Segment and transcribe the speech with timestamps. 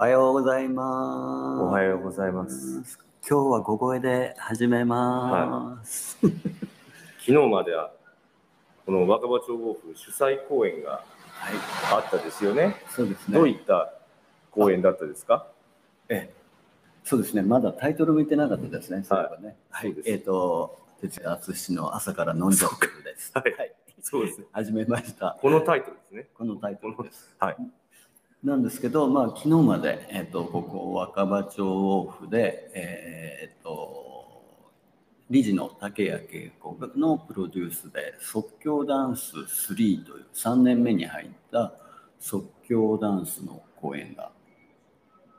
[0.00, 1.62] おはようございます。
[1.62, 2.98] おはようございます。
[3.28, 6.16] 今日は小声で始めます。
[6.22, 6.30] 昨
[7.26, 7.92] 日までは
[8.86, 11.04] この若葉町ウォーク主催公演がはい、
[11.92, 12.76] あったですよね。
[12.88, 13.34] そうですね。
[13.34, 13.92] どういった
[14.50, 15.46] 公演だったですか？
[16.08, 16.34] ええ、
[17.04, 17.42] そうですね。
[17.42, 19.04] まだタイトル見てなかったですね。
[19.04, 19.58] そういえばね。
[19.82, 23.32] そうですえっ、と、哲也淳の朝から飲んじゃってるです。
[23.34, 23.74] はいはい。
[24.00, 24.46] そうですね。
[24.52, 25.36] 始めました。
[25.42, 26.28] このタイトルですね。
[26.32, 27.36] このタイトルです。
[27.38, 27.56] はい。
[28.42, 34.70] なんですけど、まあ、昨日まで、えっとここ若葉町オフで、えっと
[35.28, 41.74] 理事の竹谷恵子のプロデュースで即興ダンス3という3年目に入った
[42.18, 44.32] 即興ダンスの公演が、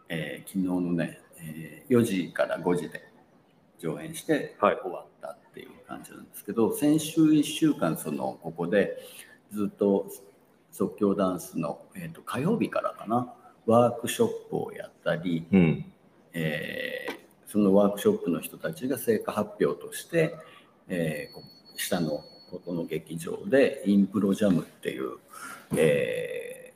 [0.08, 3.12] えー昨日のね、えー4時から5時で
[3.80, 4.78] 上演してはい。
[4.78, 8.96] 終わったっていう感じなんですけど、先週1週間そのここで
[9.52, 10.06] ずっと
[10.72, 13.34] 即興ダンスの、えー、と火曜日からかな
[13.66, 15.86] ワークショップをやったり、うん。
[16.34, 20.38] えーそのワークショップの人たちが成果発表として、
[20.88, 21.44] えーこ
[21.76, 25.18] 下のここの劇場でインプロジャムっていう、
[25.76, 26.74] え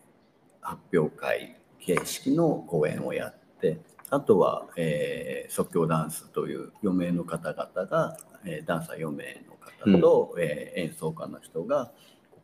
[0.61, 9.55] ー発表会形式の公演をやってあとは、えー即興ダンスという4名の方々が、えーダンサー4名の
[9.95, 11.93] 方と、えー演奏家の人が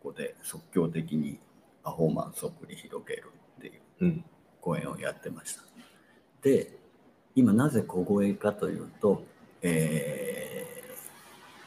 [0.02, 1.40] ここで即興的に
[1.84, 4.26] パフォーマンスを繰り広げるっていううん。
[4.60, 5.64] 公演をやってました。
[6.42, 6.78] で
[7.36, 9.24] 今なぜ小声かというと、
[9.62, 10.72] えー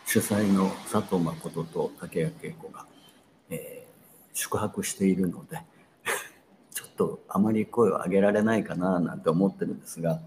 [0.07, 2.87] 主催の佐藤誠と竹谷恵子が、
[3.51, 3.85] えー
[4.37, 5.63] 宿泊しているので
[6.75, 10.21] ちょっとあまり声を上げられないかななんて思ってるんですが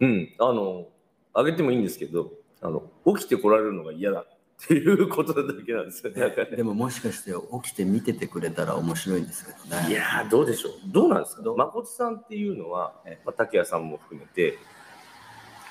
[0.00, 0.34] うん。
[0.38, 0.88] あの、
[1.34, 4.29] あげてもいいんですけど、あの、起きてこられるのが嫌だっ
[4.66, 6.34] ていうことだけなんですよね。
[6.56, 9.88] でももしかして起きて見ててくれたら面白いんですけどね。
[9.88, 10.72] いやー、どうでしょう。
[10.86, 11.42] どうなんですか？
[11.42, 14.58] 誠さんっていうのはええ、まあ、竹谷さんも含めて、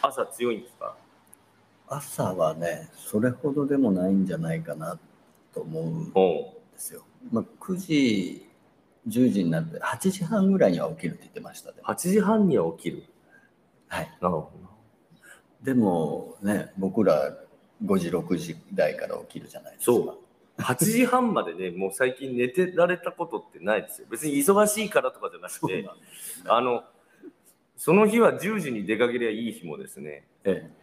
[0.01, 0.95] 朝強いんですか？
[1.87, 4.99] 朝はねそれほどでもないんじゃないかな
[5.53, 7.03] と思うんおですよ。
[7.31, 8.47] まあ、9時、
[9.07, 11.77] 10時になって、8時半ぐらいには起きるって言ってましたね。
[11.83, 13.03] 8時半には起きる。
[13.87, 14.17] はい。
[14.21, 14.51] なるほ
[15.61, 17.35] でもね、僕ら
[17.83, 19.91] 5時、6時台から起きるじゃないですか。
[19.91, 20.19] そうど。
[20.59, 24.07] 8時半までね、 もう最近寝てられたことってないですよ。
[24.09, 25.89] 別に忙しいからとかじゃなくて、ね
[26.45, 26.83] あの、
[27.77, 30.79] その日は10時に出かけりゃいい日もですね、ええ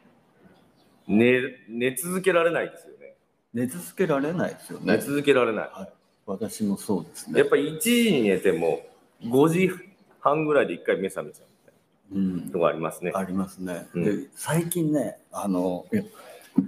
[1.08, 3.14] 寝寝続けられないですよね。
[3.54, 4.96] 寝続けられないですよね。
[4.96, 5.70] 寝続けられない。
[5.72, 5.92] はい。
[6.26, 7.38] 私もそうですね。
[7.38, 8.80] やっぱり1時に寝ても、
[9.22, 9.70] 5時
[10.20, 11.74] 半ぐらいで1回目覚めちゃうみたい
[12.12, 13.12] うんなとこありますね。
[13.14, 13.86] ありますね。
[13.94, 15.86] うんで最近ね、あの、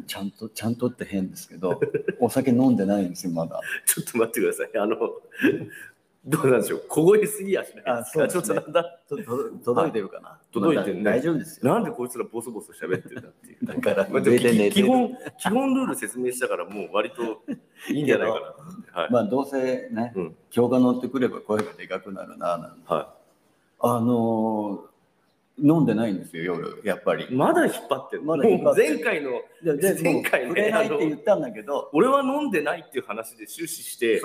[0.06, 1.81] ちゃんと、ちゃんとって変ですけど、
[2.21, 3.60] お酒飲んでないんですよ、まだ。
[3.87, 4.71] ちょっと待ってください。
[4.78, 4.97] あの、
[6.25, 6.84] どうなんでしょう。
[6.88, 8.04] 凍えすぎやしないあ。
[8.04, 8.84] そうねちょっとなんだ。
[9.09, 9.25] とと
[9.65, 11.72] 届いてるかな、届いてるね大丈夫ですよ。
[11.72, 13.65] なんでこいつらボソボソ喋ってるんだっていう。
[13.66, 17.43] だから、まあ、基本、基本ルール説明したからもう割と
[17.91, 18.55] いいんじゃないか
[18.93, 19.03] な。
[19.03, 19.12] はい。
[19.12, 23.15] まあどうせね、うん今日が乗ってくれば声がでかくなるななんては
[23.81, 24.88] あのー
[25.61, 27.35] 飲んでないんですよ夜やっぱりい。
[27.35, 28.23] まだ引っ張ってる。
[28.23, 29.31] まだ引っ張ってる前回の、
[30.03, 34.21] 前回ね触れないって言ったんだけど俺は飲んでないっていう話で終始して、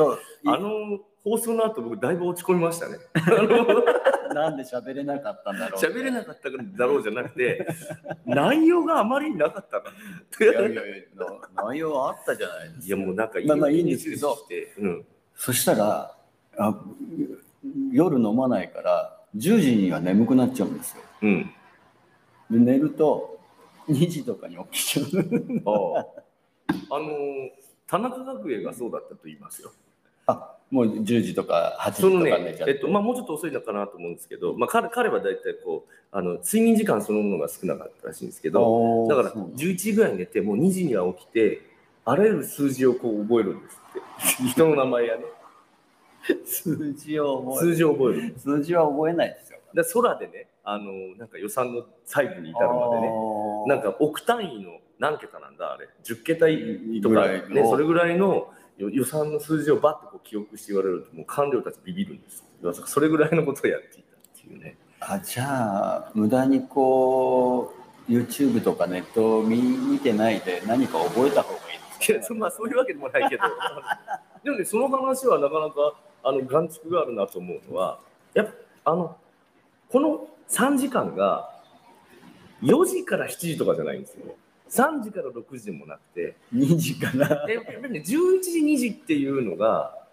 [0.45, 2.97] あの放送の後僕だいぶ落ち込みましたね。
[3.13, 3.83] あ の
[4.33, 7.65] なんで喋れなかったんだろう喋れなかったからだろうじゃなくて、
[8.25, 9.89] 内容があまりになかったな。
[9.89, 14.37] いやいやいやな内容あったじゃないですかいやもうなんかまあまあいいんですけど
[14.79, 15.05] うん、
[15.35, 16.15] そしたら
[16.57, 16.81] あ
[17.91, 21.51] 夜飲まないから10時には眠くなっちゃうんですようん。
[22.49, 23.39] で寝ると
[23.89, 25.05] 2時とかに起きちゃう
[25.65, 26.95] ああ。
[26.95, 29.71] あのー田中角栄がそうだったと言いますよ。
[30.25, 41.61] あもう10時とか8時とか寝ちゃっ、て、えっと、まあもうちょっと遅いのかなと思うんですけど、まあ彼彼は大体こう、あの、睡眠時間そのものが少なかったらしいんですけど、だからそうなんだ11時ぐらいに寝て、もう2時には起きて、
[42.05, 43.79] あらゆる数字をこう覚えるんです
[44.39, 44.47] って。
[44.49, 45.23] 人の名前やね。
[46.45, 48.33] 数字を覚え数字を覚える。
[48.37, 49.59] 数字は覚えないですよ。
[49.73, 53.11] で空でね、あの、なんか予算の細部に至るまでね、
[53.67, 55.89] なんか億単位の何桁なんだあれ。
[56.03, 56.45] 10桁
[57.01, 62.73] とかねそれぐらいの予予算の数字をバッとこう記憶して言われるともう官僚たちビビるんですよ。
[62.73, 64.77] それぐらいのことをやっていたっていうね。
[65.01, 67.73] あじゃあ無駄にこ
[68.07, 73.43] う YouTube とかネットを見見てないで何か覚えた方がいいいですか、やそまあそういうわけでもないけど。
[74.43, 77.99] でもねその話はなかなかあの眼蓄があるなと思うのは
[78.33, 79.17] やっぱあの
[79.89, 81.49] この3時間が
[82.61, 84.35] 4時から7時とかじゃないんですよ。
[84.69, 86.35] 3時から6時でもなくて。
[86.53, 87.45] 2時から。
[87.45, 88.03] でやっぱりね11
[88.41, 90.03] 時2時っていうのが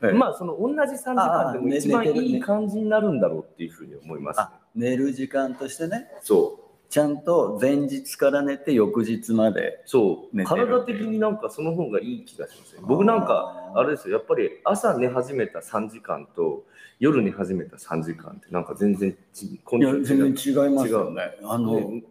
[0.00, 0.14] はい。
[0.14, 6.06] まあその同じ3時間でも一番いい感じになるんだろうっていうふうに思います、あ寝る時間としてね。
[6.22, 10.44] そうちゃんと前日から寝て翌日までそう。
[10.44, 12.82] 体的になんかその方がいい気がしますね。
[12.82, 14.16] 僕なんかあれですよ。
[14.16, 16.64] やっぱり朝寝始めた3時間と
[16.98, 21.36] 夜寝始めた3時間ってなんか全然ちいや全然違いますよね。
[21.44, 22.02] あの、ね。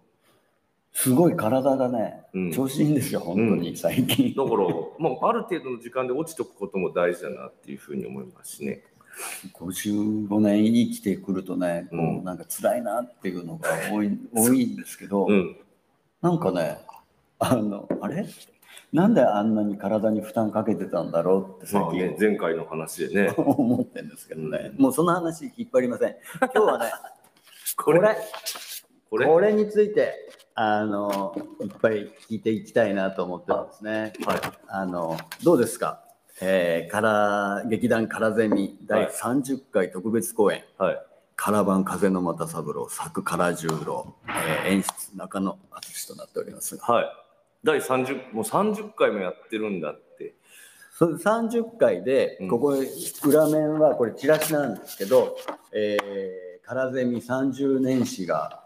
[0.95, 2.51] すごい体がねうん。
[2.51, 4.67] 調子いいんですよ、本当に最近、だから、
[4.97, 8.81] まあ、ある程度の時間で落ちておくことも大事だなっていうふうに思いますしね。
[9.53, 12.23] 55年生きてくるとね、こううん。
[12.23, 15.57] なんか辛いなっていうのが多い多いんですけど、うん。
[16.21, 16.79] なんかね
[17.39, 18.25] あのあれ？
[18.93, 23.33] なんであんなに体に負担かけてたんだろうって最近、まあね、前回の話でね。
[23.37, 26.15] 思ってるんですけどね、もうその話引っ張りません。
[26.39, 26.91] 今日はね
[27.75, 27.99] ここれ。
[29.09, 29.25] これ？
[29.25, 30.13] これについて
[30.53, 34.13] あのいっぱい聞いていきたいなと思ってますね。
[34.25, 34.39] はい。
[34.67, 36.04] あのどうですか、
[36.41, 41.01] えー、から劇団からゼミ第30回特別公演はい。
[41.37, 47.05] 「カラバン風の又三郎作唐十郎」えー演出中野敦となっておりますがはい。
[47.63, 50.35] 第30、もう30回もやってるんだって。
[50.97, 52.75] それ30回でうんここ
[53.25, 55.37] 裏面はこれチラシなんですけど
[55.71, 58.64] 「えー、からゼミ30年史が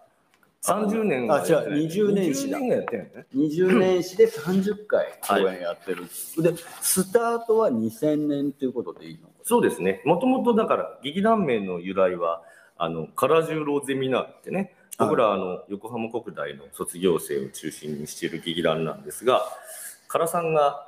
[0.61, 2.57] 30年あ違う20年史だ。
[2.57, 3.25] 20年がやってるんね。
[3.33, 9.29] 20年史で30回公演やってる、でスタートは2000年ということでいいの？
[9.44, 10.01] そうですね。
[10.06, 12.44] もともとだから、劇団名の由来は、
[12.77, 19.41] あの、唐十郎ゼミナールってね、僕ら、あの、横浜国大の卒業生を中心にしている劇団なんですが、
[20.11, 20.85] 唐さんが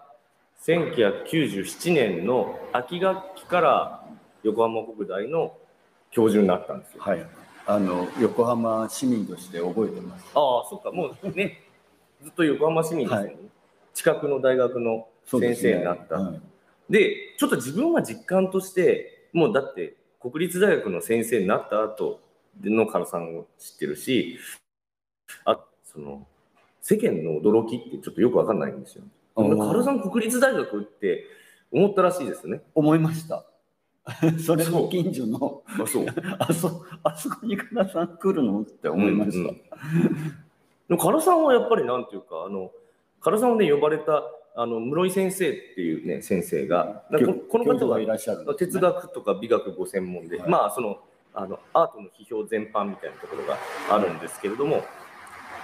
[0.66, 4.04] 1997年の秋学期から
[4.44, 5.54] 横浜国大の
[6.12, 7.02] 教授になったんですよ。
[7.02, 7.26] はい
[7.66, 11.64] あの横浜市民として覚えてますああ、そっか、もうね、
[12.22, 13.26] ずっと横浜市民ですよね。
[13.28, 13.38] はい
[13.94, 16.16] 近くの大学の先生になった。
[16.16, 16.42] はい
[16.92, 22.20] で、ちょっと自分は実感として、もうだって国立大学の先生になった後
[22.62, 24.38] の唐さんを知ってるし、
[25.46, 26.28] あその
[26.82, 29.06] 世間の驚きってちょっとよくわかんないんですよ。
[29.36, 31.24] 唐さん国立大学って
[31.72, 32.62] 思ったらしいですね。
[32.76, 33.46] 思いました
[34.44, 36.06] それの近所のあ、そう。
[36.40, 38.62] あそあそこに唐さん来るの？
[38.62, 42.70] って思いました、うんうんさんはやっぱりなんていうか、あの
[43.24, 44.24] 唐さんをね呼ばれた
[44.56, 48.54] あの室井先生っていうね先生が、ここの方はがいらっしゃるね。
[48.56, 50.50] 哲学とか美学ご専門で、はい。
[50.50, 51.00] まあその
[51.34, 53.58] あのアートの批評全般みたいなところが
[53.90, 54.84] あるんですけれども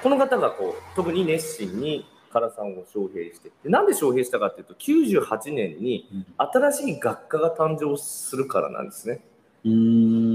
[0.02, 6.08] この方がこう特に熱心に唐さんを招聘してでなんで招聘したかっていうと98年に
[6.38, 9.22] 新しい学科が誕生するからなんですね。
[9.66, 9.72] うー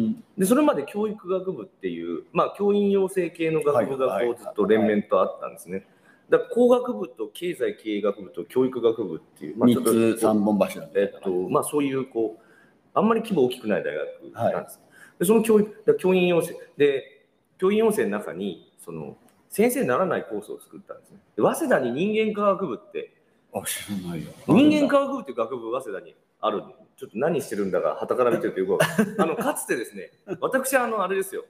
[0.09, 5.87] んでそれまで教育学部っていう、まあ、教員養成系の学部がはいこうずっと連綿とあったんですね。
[6.29, 12.43] だから工学部と経済経営学部と教育学部っていう、まあ、ちょっと3つ三本柱えっとまあ、そういうこう
[12.95, 14.81] あんまり規模大きくない大学なんです。
[15.19, 17.27] でその教育だ教員養成で
[17.59, 19.17] 教員養成の中にその
[19.53, 21.19] 先生にならないコースを作ったんですね。
[21.37, 23.13] で早稲田に人間科学部って
[23.53, 24.31] あ知らないよ。
[24.49, 26.63] 人間科学部っていう学部早稲田にある
[26.97, 28.81] ちょっと何してるんだか旗から見てるとよく
[29.21, 30.11] あのかつてですね
[30.41, 31.45] 私あのあれですよ。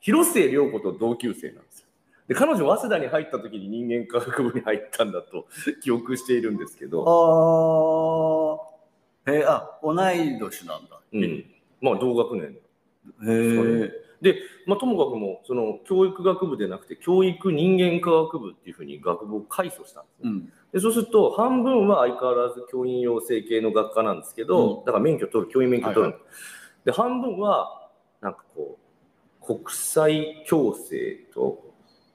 [0.00, 1.86] 広末涼子と同級生なんですよ。
[2.28, 5.46] で彼女早稲田に入った時に人間科学部に入ったんだと
[5.82, 7.04] 記憶しているんですけど、
[9.26, 9.32] あー。
[9.32, 11.00] えーあ同い年なんだ。
[11.12, 11.44] うん、
[11.80, 12.58] まあ同学年。
[13.24, 20.52] へえで、まあ、ともかくもうその教育学部でなくて教育人間科学部っていうふうに学部を改組したんですね、うん。
[20.72, 24.84] でそうすると半分は相変わらず教員養成系の学科なんですけど、うん。
[24.84, 26.16] だから免許取る教員免許取る、はい。
[26.84, 27.88] で半分は
[28.20, 28.78] なんかこ
[29.42, 31.62] う国際共生と、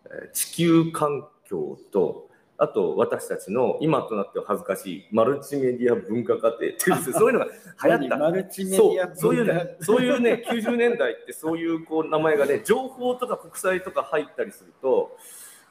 [0.06, 2.31] えー地球環境と
[2.64, 6.78] あと私たちの今となっては恥ずかしいマルチメディア文化課程っていう
[7.12, 7.48] そういうのが
[7.84, 8.18] 流行った。
[8.18, 8.20] 何？
[8.20, 15.18] マルチメデそうィアそういうね、そういうね、90年代ってそういうこう名前がね、情報とか国際とか入ったりすると、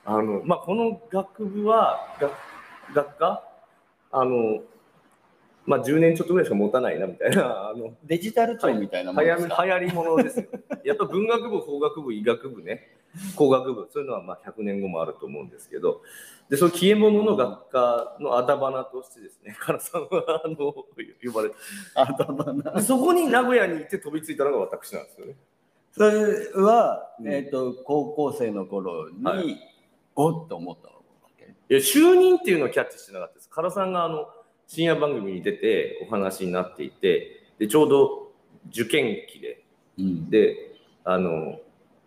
[0.04, 2.32] あのまあ、この学部は、学
[2.92, 3.44] 学科？
[4.10, 4.60] あの、
[5.66, 9.56] まあ、10年ちょっとぐらいしか持たないなみたいな、 あのデジタル庁みたいなもん流ですか？
[9.56, 10.46] 行流行りものですよ。
[10.84, 12.96] やっぱ文学部、法学部、医学部ね、
[13.36, 16.02] 工学部、そういうのはまあ100年後もあると思うんですけど、
[16.48, 20.84] でその消え物の学科のあだ花としてですね、唐さんはあの呼
[21.32, 21.54] ばれて。
[21.94, 22.72] 頭な。
[22.72, 25.36] でそこに名古屋に行って飛びついたのが私なんですよね。
[25.92, 27.28] それは、うん。
[27.32, 29.58] えっ、と高校生の頃に、はい。
[30.16, 30.94] おっと思ったわ
[31.36, 31.44] け？
[31.44, 33.50] いや就任っていうのをキャッチしてなかったです。
[33.54, 34.28] 唐さんがあの
[34.72, 38.30] 深夜番組に出てお話になっていて、でちょうど
[38.68, 39.64] 受験期で、
[39.98, 40.30] うん。
[40.30, 41.58] で、あの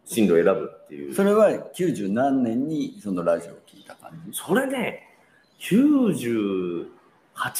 [0.06, 1.14] 進路を選ぶっていう。
[1.14, 4.40] それは90何年にそのラジオを聞いた感じ？
[4.40, 5.10] それね、
[5.60, 6.88] 98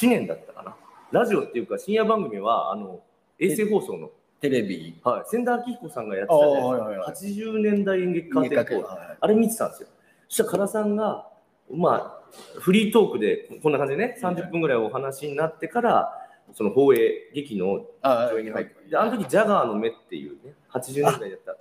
[0.08, 0.74] 年だったかな。
[1.12, 3.00] ラジオっていうか深夜番組はあの
[3.38, 4.10] 衛星放送の。
[4.40, 4.98] テレビ。
[5.04, 7.10] はい、千田明彦さんがやってたじゃないはいはいはい。
[7.10, 9.88] ですか80年代演劇カーテンコールはあれ見てたんですよ。
[10.28, 11.28] そしたら唐さんが
[11.70, 12.23] まあ
[12.58, 16.12] フリートークでこんな感じでね30分ぐらいお話になってから
[16.52, 21.56] その放映劇のあ上映に入ってであの時ジャガーの目っていうね80年代だった。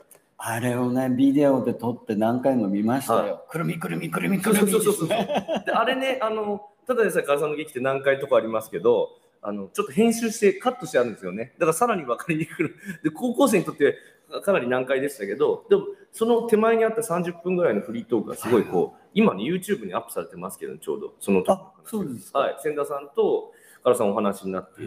[0.46, 3.46] あれをね、ビデオで撮って何回も見ましたよ。
[3.50, 4.72] くるみくるみくるみくるみ。
[4.72, 5.18] そうそうそうそう
[5.66, 9.12] であれねあのただでさえ唐さんの劇って何回とかありますけど
[9.42, 11.54] あのちょっと編集してカットしてあるんですよね。
[11.60, 13.98] だからさらに分かりにくくで高校生にとって
[14.44, 22.40] かなり難解でしたけどでもその手前にあった30分ぐらいのフリートークがすごいこう今ね YouTube にアップされてますけどちょうどその時の話あ、そうですか。
[22.40, 23.52] はい、千田さんと
[23.84, 24.82] 唐さんお話になって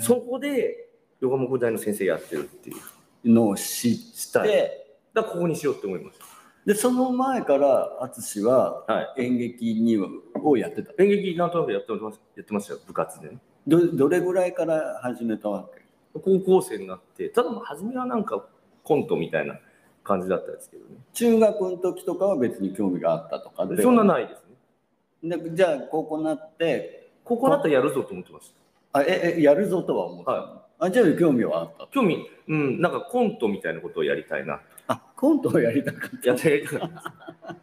[0.00, 0.88] そこで
[1.20, 2.76] 横浜国大の先生やってるっていう。
[3.24, 4.48] のを知っしたい。
[4.48, 6.18] て、だからここにしようって思いまし
[6.66, 9.96] で、その前から淳はた、はい、演劇に
[10.42, 10.90] をやってた。
[11.00, 13.38] 演劇なんとなくやってましたやってましたよ部活でね。
[13.68, 16.20] どどれぐらいから始めたわけ？
[16.20, 18.44] 高校生になってただまあ初めはなんか
[18.82, 19.54] コントみたいな
[20.04, 20.96] 感じだったんですけどね。
[21.12, 23.66] 中学の時とかは別に興味があったとか？
[23.66, 24.42] でそんなないです
[25.22, 25.36] ね。
[25.36, 27.00] でじゃあ高校になって。
[27.24, 28.52] 高校だったらやるぞと思ってまし
[28.92, 28.98] た。
[28.98, 31.86] あええやるぞとは思った、はあじゃあ興味はあった。
[31.92, 34.60] 興味うんなんかコントみたいなことをやりたいな。
[34.88, 37.56] あコントをやりたかっややりたかった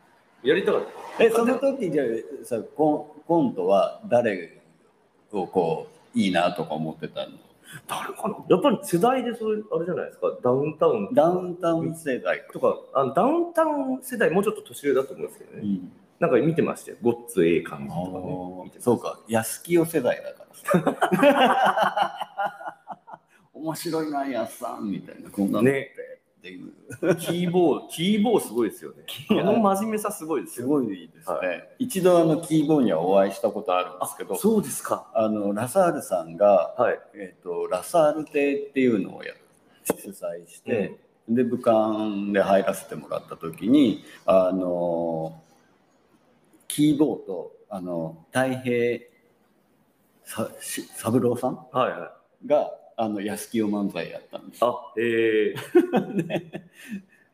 [0.47, 1.17] やりたかった。
[1.17, 2.05] たえその時じゃあ
[2.45, 4.61] さコンコントは誰
[5.33, 7.33] をこういいなとか思ってたの？
[7.87, 8.35] 誰かな？
[8.49, 10.27] やっぱり世代でそういうあれじゃないですか？
[10.43, 15.91] ダウンタウンダウンタウン世代とかあのダウンタウン世代もうちょっと年上だと思うんですけどね、うん。
[16.19, 16.97] なんか見てましたよ。
[17.01, 18.17] ごっつええ感じあとか
[18.65, 18.71] ね。
[18.79, 19.19] そうか。
[19.27, 20.45] 安清世代だか
[20.81, 22.13] らさ。
[23.53, 25.29] 面白いなやっさんみたいな。
[25.29, 25.91] こんなのって、ね
[26.39, 26.71] っていう。
[27.17, 29.03] キーボーキーボーすごいですよね。
[29.27, 31.43] この真面目さすごいですすよごいですね、は
[31.77, 35.11] 一度あのキーボーにはお会いしたことあるんですけどそうですか。
[35.13, 36.99] あのラサールさんが、はい。
[37.13, 39.33] えー、とラサール亭っていうのをや
[39.83, 41.75] 主催して、で武漢
[42.31, 45.41] で入らせてもらった時にあの
[46.67, 48.99] キーボーとあの太平
[50.23, 52.11] さし三郎さんはいは
[52.43, 52.47] い。
[52.47, 54.59] があの安清漫才やったんです。
[54.61, 54.81] よ。
[54.91, 55.55] あえ。
[55.55, 56.63] ー、で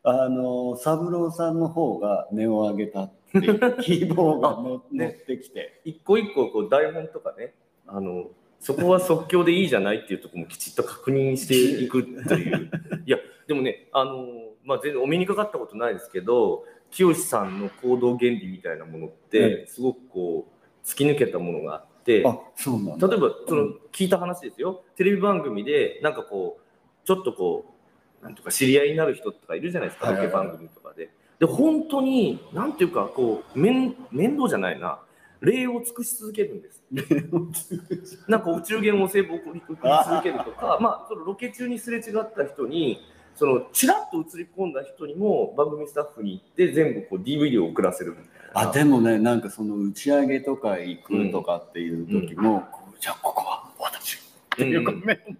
[0.04, 5.06] あの三郎さんの方が値を上げたっていうキーボーがのあね。
[5.06, 5.80] 乗ってきて。
[5.84, 7.52] 一個一個こう台本とかね
[7.88, 8.30] あの
[8.60, 12.70] そこは即興でいいじゃないっていうところもきちっと確認していくという。
[13.04, 13.18] いや
[13.48, 14.24] でもねあの、
[14.62, 22.22] まあ、全然お目にかかったことないですけど清さんの行動原理みたいなものってすごくこう突き抜けたものがあって。
[22.24, 23.08] あそうなんだ。
[23.08, 24.82] 例えばその聞いた話ですよ。
[24.96, 27.74] テレビ番組でなんかこうちょっとこ
[28.22, 31.10] うなんとか知り合いになる人とかいるじゃないですかロケ番組とかで。
[31.38, 35.00] で本当になんていうかこう面面倒じゃないな。
[35.40, 36.82] 礼を尽くし続けるんです。
[38.26, 43.00] なんかお中元お歳暮を送り続けるとか、まあ、そのロケ中にすれ違った人に、
[43.36, 48.24] そのちらっと映り込んだ人にも番組スタッフに行って、全部こう DVD を送らせるみたい
[48.54, 48.70] な。
[48.70, 54.20] あでもねなんかその打ち上げとか行くとかっていう時も、こうじゃあここは私っ
[54.56, 55.38] ていうか、うん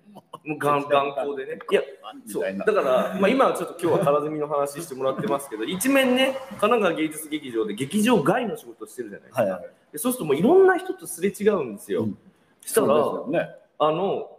[0.54, 1.58] 眼眼光でね。
[1.70, 1.82] いや、
[2.24, 2.56] そう。
[2.56, 9.42] だから、まあ、今はちょっと今日は空積みの話してもらってますけど、 一面ね、神奈川芸術劇場で劇場外の仕事してるじゃないですか。
[9.42, 9.62] はいはい。
[9.92, 12.04] でそうするともういろんな人とすれ違うんですよ。
[12.04, 12.18] うん。
[12.60, 13.50] したら、そうですよね。
[13.78, 14.35] あの、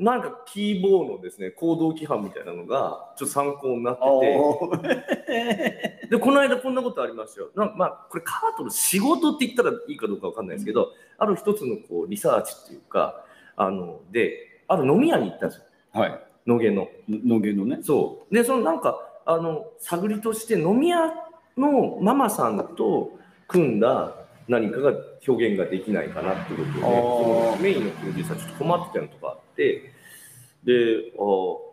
[0.00, 7.50] なんかキーボーのですね、行動規範みたいなのがちょっと参考になってて、で、この間こんなことありましたよ。
[7.54, 10.88] なんまあ、これカートの仕事って言ったらいいかどうかわかんないですけど、
[11.18, 13.24] ある一つのこうリサーチっていうか、
[13.56, 15.64] あの、で、ある飲み屋に行ったんですよ。
[15.92, 16.88] はい野毛の。
[17.08, 18.34] 野毛のねそう。
[18.34, 21.12] で、そのなんか、あの、探りとして飲み屋
[21.56, 23.12] のママさんと
[23.46, 24.14] 組んだ
[24.50, 24.92] 何かが
[25.26, 29.92] 表現ができないかなってことで、メインのプロデューサーちょっと困ってたのとかあって、
[30.64, 31.70] で、あー。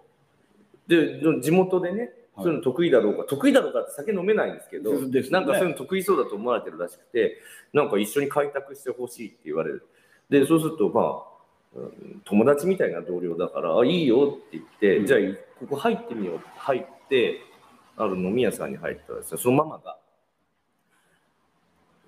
[0.88, 2.44] で、地元でね、はい。
[2.44, 5.22] そういうの得意だろうか、得意だろうかって酒飲めないんですけど、ね。
[5.32, 7.40] なんかそういうの得意そうだと思われてるらしくて、
[7.74, 9.88] なんか一緒に開拓してほしいって言われる。
[10.30, 15.06] で、そうすると、まあ、うん友達みたいな同僚だから、あ、いいよって言って、うん。
[15.08, 15.20] じゃあ、
[15.60, 17.42] ここ入ってみようって入って、
[17.98, 19.98] ある飲み屋さんに入ったらですね、そのママが、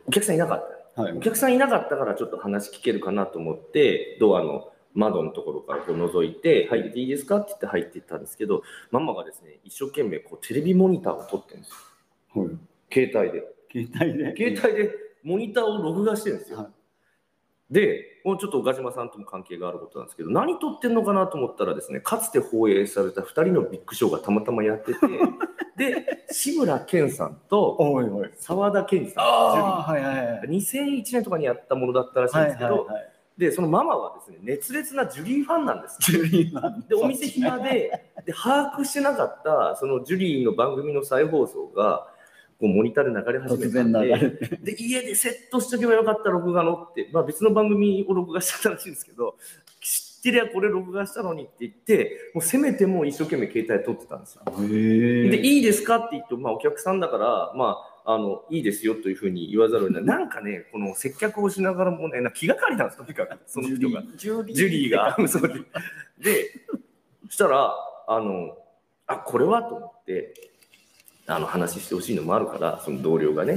[0.09, 1.01] お客さんいなかった。
[1.03, 7.37] はいお客さんいなかったからちょっと話聞けるかなと思って、ドアの窓のところからこう覗いて、入っていいですか？
[7.37, 11.71] って言って入っていったんですけど、ママがですね、一生懸命こうテレビモニターを撮ってるんです
[12.35, 12.43] よ。
[12.43, 12.57] はい
[12.91, 13.45] 携帯で。
[13.71, 16.57] 携帯で携帯でモニターを録画してるんですよ。
[16.57, 16.67] はい
[17.71, 24.99] で、もうちょっと岡島さんとも関係があることなんですけど、何撮ってんのかなと思ったらですね、かつて放映された2人のビッグショーがたまたまやってて、
[25.79, 28.29] で、志村けんさんとおいおい。
[28.37, 30.47] 沢田研二さん、ああはいはいはい。
[30.49, 33.09] 2001年とかにやったものだったらしいんですけど、はいはい
[33.39, 36.85] でそのママはですね熱烈なジュリーファンなんですジュリーマン。
[36.89, 42.05] でお店暇でで把握してなかったそのジュリーの番組の再放送が
[42.59, 44.57] こうモニターで流れ始突めたんでて。
[44.57, 49.68] で家でセットしとけばよかった録画のって、まあ、別の番組を録画してたらしいんですけど知
[50.19, 54.43] ってりゃこれ録画したのにって言ってもうせめてもう一生懸命携帯撮ってたんですよ。
[54.45, 60.03] へで、いいですかって言うと、まあ、お客さんだから、まあ、あの、いいですよというふうに言わざるを得ない。
[60.03, 64.03] なんかね、この接客をしながらもね、なんか気がかりなんです、とにかく、 その人が。
[64.15, 65.15] ジュリージュリーが。
[65.27, 65.59] そうで、
[66.19, 66.51] で
[67.27, 67.75] そしたら、
[68.07, 68.57] あの、
[69.07, 70.33] あ、これはと思って、
[71.27, 73.55] あの話してほしいのもあるから、その同僚がね。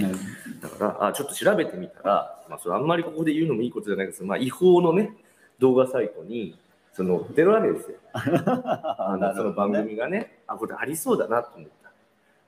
[0.60, 5.16] だから、あ、ちょっと調べてみたら、まあ、それあんまりここで言うのもいいことじゃないですけど、まあ、違法のね、
[5.62, 6.58] 動画サイトに、
[6.92, 7.96] その、出るわけですよ。
[8.12, 11.92] あのその番組がね、あ、これありそうだなと思った。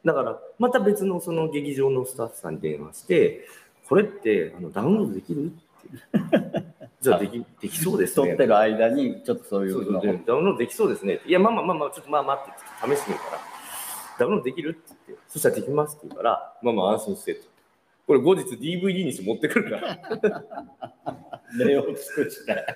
[0.04, 3.46] だから、また別のその劇場のスタッフさんに電話して、
[3.88, 5.46] これってあのダウンロードできる？
[5.46, 6.64] って。
[7.00, 8.26] じゃあでき、できそうですね。
[8.28, 11.20] 撮ってる間にちょっとそういそうそううのでダウンロードできそうですね。
[11.24, 13.38] いや、まあまあまあまあ、ちょっとまあ待って、試してみるから。
[14.18, 14.70] ダウンロードできる？
[14.70, 17.53] って言って、そしたらできますって言うから、まあまあ安心してと。
[18.06, 19.98] これ後日 DVD にして持ってくるから。
[21.58, 22.66] 例を尽くして。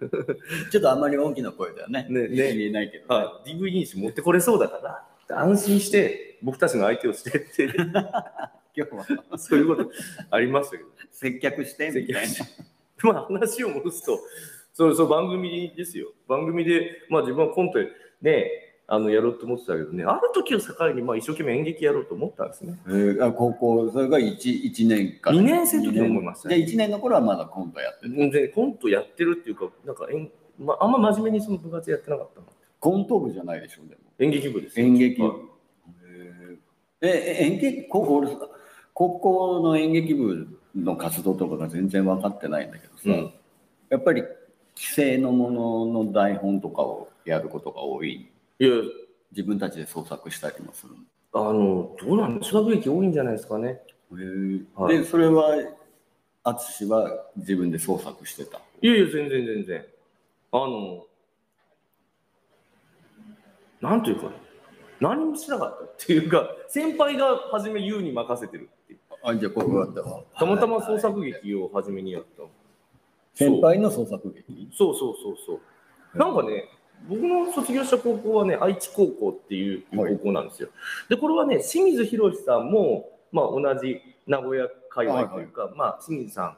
[0.70, 2.06] ちょっとあんまり大きな声だよね。
[2.08, 7.64] ねね言えないけど、はい、DVD にして持ってこれそうだから、安心して僕たちの相手をしてって、
[8.76, 9.90] 今日はそういうこと
[10.30, 10.90] ありましたけど。
[11.10, 12.32] 接客してみたいな。
[13.02, 14.18] まあ話を戻すと、
[14.72, 16.12] そうそう番組ですよ。
[16.28, 17.78] 番組で、まあ自分はコント
[18.22, 22.76] ね、あのやろうと思ってたけどね、ある時を境にまあ一生懸命演劇やろうと思ったんですね。
[22.88, 25.32] えーあ高校、それが 1, 一年間。
[25.32, 28.16] 二年生の時に思いましたねで、1年の頃はまだコントやってる。
[28.16, 30.28] 全然コントやってるっていうか、なんか演、
[30.58, 32.46] まあ、あんま真面目にその部活やってなかったの。
[32.80, 34.00] コント部じゃないでしょ、でも。
[34.18, 34.86] 演劇部ですよ。
[34.86, 35.36] 演劇部はい。
[37.02, 38.28] え演劇高校俺
[38.92, 43.32] 高校の演劇部の活動とかが全然分かってないんだけどさ、うん
[43.88, 44.22] やっぱり
[44.76, 48.70] 既成のものの台本とかをやることが多いいや、
[49.32, 50.94] 自分たちで創作したりもする
[51.32, 52.68] あの、どうなんでしょう。
[52.68, 53.80] 劇多いんじゃないですかね。
[54.74, 55.54] はいでそれは
[56.42, 59.86] 淳は自分で創作してたいやいや、全然全然。
[60.52, 61.06] あの、
[63.80, 64.32] なんというかね、
[65.00, 68.98] 何もしなかったっていうか、先輩が初め U に任せてるっていう。
[69.22, 72.42] あじゃあここだったわたまたま創作劇を初めにやった。
[73.34, 74.68] 先輩の創作劇？
[74.72, 75.60] そうそうそうそ
[76.14, 76.18] う。
[76.18, 76.64] なんかね、
[77.08, 80.68] 僕の卒業した高校はね、愛知高校っていうはい高校なんですよ。
[81.08, 86.56] で、これはね、清水宏さんも、まあ、同じ名古屋界隈というか、まあ、清水さん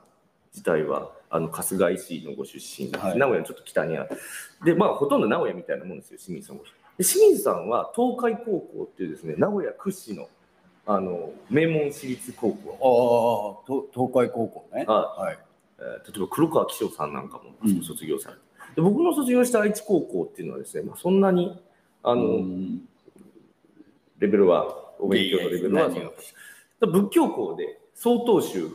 [0.52, 4.11] 自体は、あの春日井市のご出身なんです、はい名古屋のちょっと北にある。
[4.64, 6.62] で、まあ、ほとんど名古屋みたいなもんですよ、清水さんも。
[6.98, 10.28] で清水さんは東海高校っていうですね、名古屋屈指の
[10.85, 13.62] あの名門私立高校。
[13.64, 15.38] ああと東海高校ねははい
[15.78, 18.42] えー例えば黒川紀章さんなんかもうん卒業されて、
[18.74, 21.61] で僕の卒業した愛知高校っていうのはですね、まあ、そんなに
[22.02, 22.88] あの、うん。
[24.18, 25.88] レベルはお勉強のレベルは
[26.80, 28.68] 仏教校で曹洞宗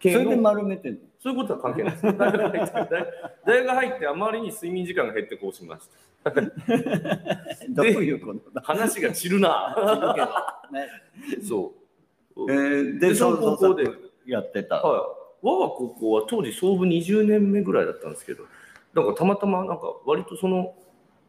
[0.00, 0.98] それで丸めてんの？
[1.20, 2.02] そういうことは関係ないです。
[3.46, 5.88] 大学入ってあまりに睡眠時間が減ってこうしまし
[6.24, 6.30] た。
[7.70, 8.60] どういうことだ？
[8.62, 9.76] 話が散るな。
[10.72, 10.88] ね。
[11.48, 11.72] そ
[12.36, 13.88] う、えー、でで、その高校で
[14.26, 14.76] やってた。
[14.82, 15.00] はい、
[15.42, 18.44] 我が高校は当時創部20年目ぐらいだったんですけど、
[18.94, 20.74] なんかたまたまなんか割とその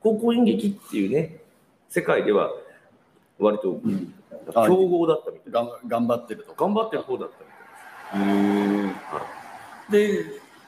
[0.01, 1.37] 高校演劇っていうね、
[1.89, 2.51] 世界では
[3.39, 3.79] 割と
[4.53, 5.61] 強豪だったみたいな。
[5.61, 6.65] がん頑張ってるとか。
[6.65, 7.35] 頑張ってる方だった
[8.15, 8.95] みたいへです。
[9.13, 9.19] は
[9.89, 10.25] いで、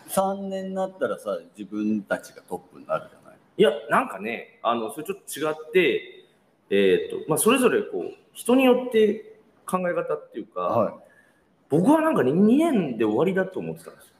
[0.10, 3.38] 3年になったらさ、自分たちがトップになるじゃない？
[3.58, 6.26] いや、なんかね、あのそれちょっと違って、
[6.70, 11.00] えーっとまあ、それぞれこう人によって考え方っていうか、は
[11.70, 14.12] 僕はなんかね、2年で終わりだと思ってたんですよ。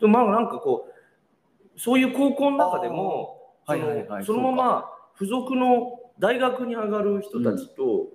[0.00, 0.93] でもまあなんかこう、
[1.76, 8.08] そういう高校の中でも、はいはいはいそのまま付属の大学に上がる人たちと、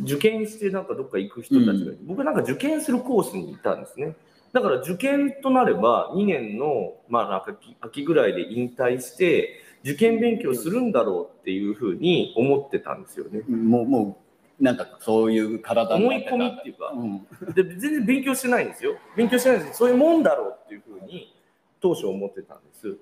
[0.00, 4.16] 受験してなんかどっか行く人たちがいて、僕はなんか受験するコースにいたんですね。
[4.52, 13.40] だから受験となれば2年の、まあ、なんか秋秋ぐらいで引退して受験勉強するんだろうっていうふうに思ってたんですよね。
[13.48, 13.50] い。
[13.50, 14.18] もう、も
[14.60, 17.26] う、なんかそういう体に思ない込みっていうか、うん。
[17.54, 18.96] で全然勉強してないんですよ。
[19.16, 21.34] 勉強してないんですそういうもんだろうっていうふうに
[21.82, 22.96] 当初思ってたんです。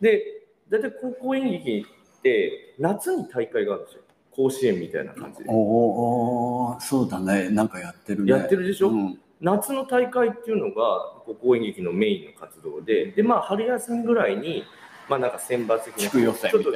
[0.00, 0.22] で、
[0.68, 1.86] 大体高校演劇
[2.18, 4.02] って夏に大会があるんですよ。
[4.30, 5.52] 甲子園みたいな感じでお。
[5.52, 7.48] ーおーそうだね。
[7.48, 8.32] なんかやってるね。
[8.32, 8.90] やってるでしょ？
[8.90, 14.64] うん夏の大会っていうのが高校演劇のメインの活動で、で、まあ春休みぐらいに、
[15.10, 16.72] まあなんか選抜的な、ちょっと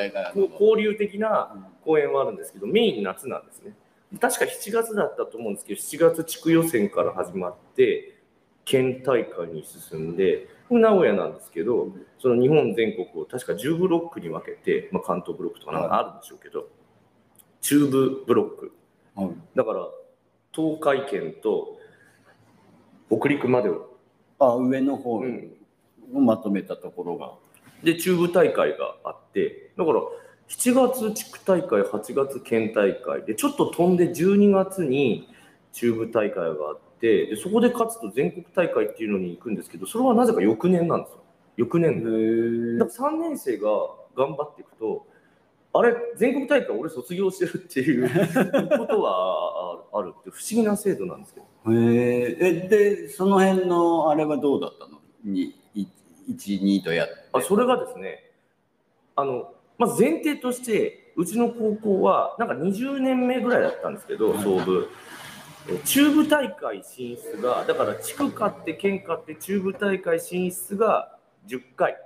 [0.63, 3.75] 交流的な公演はあるんですけど、メイン夏なんですね。
[4.21, 8.21] 確か7月だったと思うんですけど、7月地区予選から始まって、
[8.67, 11.89] 県大会に進んで、これ名古屋なんですけど、
[12.21, 16.69] その日本全国を確か10ブロックに分けて、まあ、関東ブロックとかなんかあるんでしょうけど、
[17.61, 18.73] 中部ブロック。
[19.17, 19.89] はいだから、
[20.53, 21.77] 東海圏と
[23.11, 23.99] 北陸までを、
[24.39, 25.57] あ上の方うん
[26.15, 27.33] をまとめたところが。
[27.83, 30.01] で、中部大会があって、だから、
[30.49, 35.29] 7月地区大会、8月県大会で、ちょっと飛んで12月に
[35.73, 41.19] 中部大会があって、でそこで勝つと全国大会っていうのに行くんですけど、それはなぜか翌年なんですよ。
[41.57, 42.79] 翌年で。
[42.79, 43.69] だから3年生が
[44.17, 45.07] 頑張っていくと、
[45.73, 48.09] あれ、全国大会俺卒業してるっていう
[48.77, 51.73] ことはああるって不思議な制度なんですけど。
[51.73, 54.99] へええでその辺のあれはどうだったの？
[55.25, 55.55] に
[56.29, 58.31] 12とやってあそれがですね、
[59.17, 64.89] あのまず前提として、うちの高校はなんか20年目ぐらいだったんですけど、はい総部。
[65.69, 71.97] え中部大会進出が、だから地区勝って県勝って中部大会進出が10回。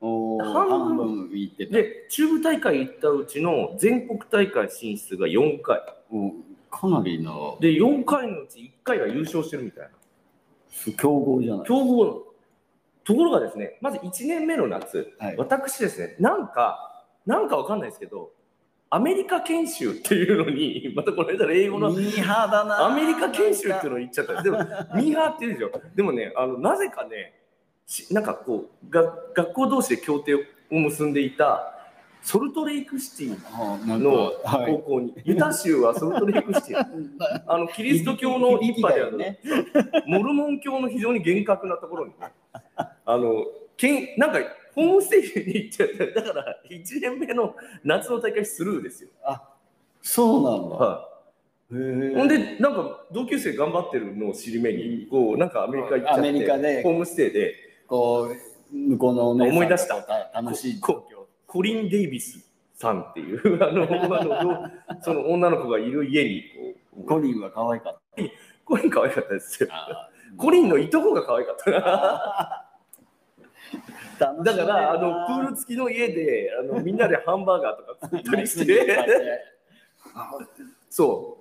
[0.00, 5.80] 半分で、中部大会行ったうちの全国大会進出が4回。
[6.10, 6.32] お
[6.70, 9.90] かなりので、4回のうち1回が優勝してるみたいな。
[10.98, 12.22] 強豪じゃない強豪の。
[13.04, 18.32] ところがですね、まず1年目の夏、はい私ですね、なんか、なんかわかんないですけど、
[18.88, 24.42] アメリカ研修っていうのに、 またこの間英語のミーハーだなアメリカ研修っていうのを言っちゃった。
[24.42, 24.58] でも、
[24.94, 25.72] ミーハーって言うでしょ。
[25.94, 27.34] でもね、あのなぜかね、
[27.86, 29.02] しなんかこうが、
[29.34, 31.72] 学校同士で協定を結んでいた、
[32.22, 34.72] ソルトレイクシティのはい。
[34.72, 36.78] 高校に、ユタ州はソルトレイクシティ、
[37.46, 39.40] あのキリスト教の一派である、ね
[40.06, 42.32] モルモン教の非常に厳格なところにね、
[43.04, 43.46] あの
[43.76, 44.38] けんなんか
[44.76, 49.10] ホームステイに行っちゃって、だから1年目の夏の大会スルーですよ。
[49.24, 49.42] あ
[50.02, 50.76] そうなんだ。
[50.76, 51.08] は
[51.72, 57.54] へえい、ほんで、なんか同級生頑張ってるのを尻目に、こうなんかアメリカ行っちゃって、アメリカでホームステイで、
[57.88, 58.30] こ
[58.70, 59.96] う向こうの思い出した。
[60.34, 61.08] 楽しいこ
[61.46, 66.42] コリン・デイビスさんっていう あのあのその女の子がいる家に
[66.94, 68.00] こうコリンは可愛かっ
[68.66, 69.68] コリン可愛かったですよ。
[69.68, 72.65] たコリンのいとこが可愛かった。
[74.18, 78.96] だいからあのプール付きの家であの みんなでハンバーガーとか作ったりして。
[80.88, 81.38] そ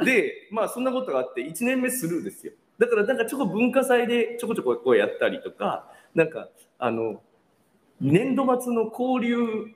[0.00, 0.04] う。
[0.04, 2.52] でまあそんなことがあって1年目スルーですよ。
[2.78, 6.48] だからなんかちょこ文化祭でちょこちょここうやったりとかなんか
[6.78, 7.22] あの
[8.00, 9.72] 年度末の交流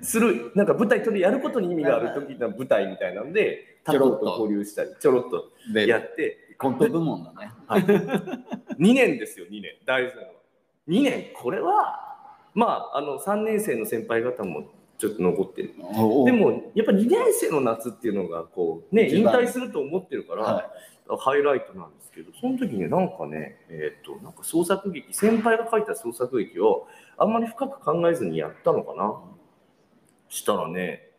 [0.00, 6.44] するなんか舞台とでやることに意味がある時の舞台みたいなのでちょろっと交流したりちょろっとでやって。
[6.58, 7.52] コント部門だね。
[8.78, 9.76] 2年ですよ2年。
[9.84, 10.34] 大事なのは
[10.88, 11.32] 2年？
[11.34, 12.16] これは
[12.54, 15.74] まああの3年生の先輩方もちょっと残ってる。
[15.80, 26.86] おでもやっぱ2年生の夏っていうのがこうね引退すると思ってるから、はハイライトなんですけどその時になんかねえっ、となんか創作劇先輩が書いた創作劇を
[27.18, 29.14] あんまり深く考えずにやったのかな？
[30.28, 31.10] したらね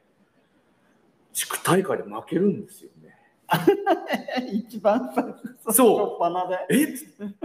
[1.33, 3.15] 地区大会で負けるんですよね。
[4.51, 6.73] 一番最そう。
[6.73, 6.87] え？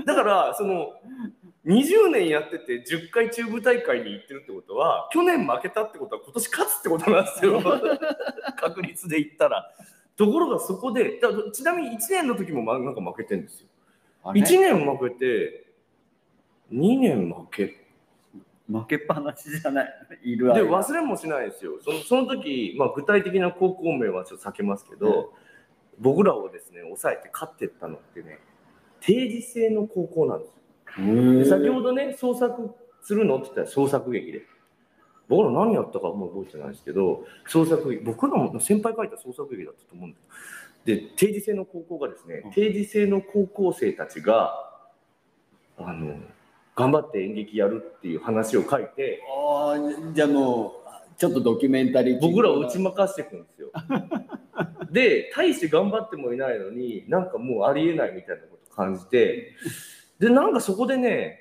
[0.05, 0.93] だからその
[1.67, 7.61] 20年やってて10回中部大会に行ってるってことは去年負けたってことは今年勝つってことなんですよ。
[8.57, 9.71] 確率で言ったら。
[10.17, 13.69] ところがそこでだちなみに1年の時もまなんか負けてるんですよ。
[14.23, 15.67] あれ？1年負けて
[16.73, 17.81] 2年負け。
[18.71, 19.89] 負けっぱなしじゃない。
[20.23, 21.79] いるで間忘れもしないですよ。
[21.83, 25.33] そのその時、まあ、具体的な高校名はちょっと避けますけど、
[25.99, 28.39] 僕らをですね抑えて勝ってったのってね
[29.01, 30.60] 定時制の高校なんですよ
[30.99, 32.71] で先ほどね創作
[33.03, 34.43] するのって言ったら創作劇で。
[35.29, 40.21] 僕ら何やったかもう覚えてないですけど創作劇僕らも先輩書いた創作劇だったと思うんです
[40.85, 42.51] で定時制の高校がですねうん。
[42.51, 44.53] 定時制の高校生たちが
[45.79, 46.17] あの
[46.75, 53.71] 頑張って演劇やるっていう話を書いてあーじゃあもうちょっとドキュメンタリー僕らを打ち負かしていくんですよ。
[54.91, 59.53] で大して頑張ってもいないのになんかもうありえないみたいなこと感じて
[60.21, 61.41] でなんかそこでね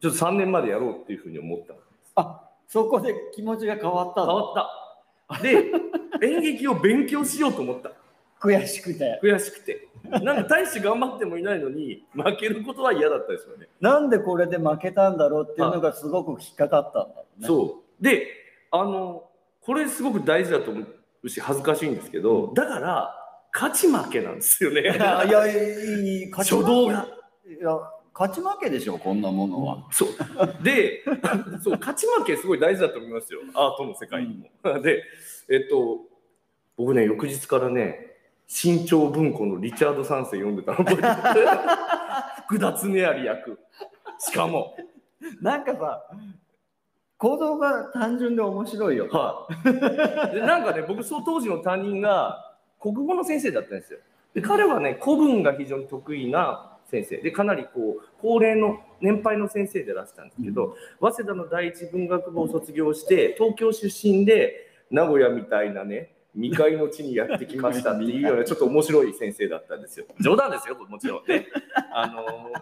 [0.00, 1.72] ちょっと3年までやろうっていうふうに思った。
[1.74, 1.80] の
[2.14, 4.68] あそこで気持ちが変わった変のわっ
[5.28, 5.42] た。
[5.42, 5.72] で
[6.22, 7.92] 演劇を勉強しようと思った。
[8.40, 9.18] 悔しくて。
[9.22, 9.88] 悔しくて。
[10.04, 13.68] なんか大して頑張ってもいないのに負けることは嫌だったですよね。
[13.80, 17.46] なんでこれで負けたんだろうっていうのがすごく引っかかったんだろうね。
[17.46, 18.02] そう。
[18.02, 18.26] で
[18.70, 19.28] あの
[19.60, 20.84] これすごく大事だと思
[21.22, 23.14] うし恥ずかしいんですけどだから
[23.58, 24.82] 勝ち負けなんですよね。
[24.82, 26.64] いやいやいい勝ち負け。
[26.64, 27.08] 初動が。
[27.44, 27.76] いや
[28.14, 30.08] 勝ち負けでしょこんなものは、そう。
[30.62, 31.02] で
[31.62, 33.40] そう勝ち負けすごい大事だと思いますよ。
[33.54, 34.48] アートの世界にも。
[34.80, 35.02] で
[35.48, 36.02] えっと
[36.76, 38.16] 僕ね翌日からね
[38.46, 40.78] 新潮文庫のリチャード・サンセ読んでたの。
[40.78, 41.48] 覚えてる
[42.46, 43.58] 福田恒有役。
[44.20, 44.76] しかも。
[45.42, 46.02] なんかさ
[47.16, 49.08] 行動が単純で面白いよ。
[49.10, 49.48] は
[50.30, 50.34] い。
[50.34, 52.47] でなんかね、僕、その当時の担任が
[52.80, 53.98] 国語の先生だったんですよ。
[54.34, 70.06] で、彼はね、古文が非常に得意な先生で、かなりこう、高齢の年配の先生でいらしたんですけど、早稲田の第一文学部を卒業して、東京出身で、名古屋みたいなね、未開の地にやってきましたっていうような ちょっと面白い先生だったんですよ。
[70.20, 71.46] 冗談ですよ、もちろんね。
[71.92, 72.52] あの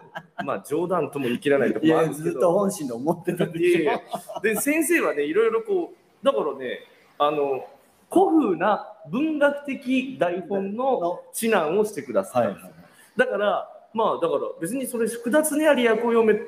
[0.43, 2.33] まあ冗談とも言い切らないとこもあるんですけど。
[2.33, 4.01] ずっと本心で思ってたでしょいやいや。
[4.41, 6.79] で先生はねいろいろこうだからね
[7.19, 7.67] あの
[8.09, 12.71] 古風な文学的台本の指南をしてください、はいはい。
[13.17, 16.39] だからまあだから別にそれ複雑にあり役を読め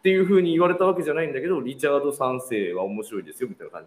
[0.00, 3.84] っていうふうに言われたわけじゃないんだけどリチャード3世は面白いですよみたいな感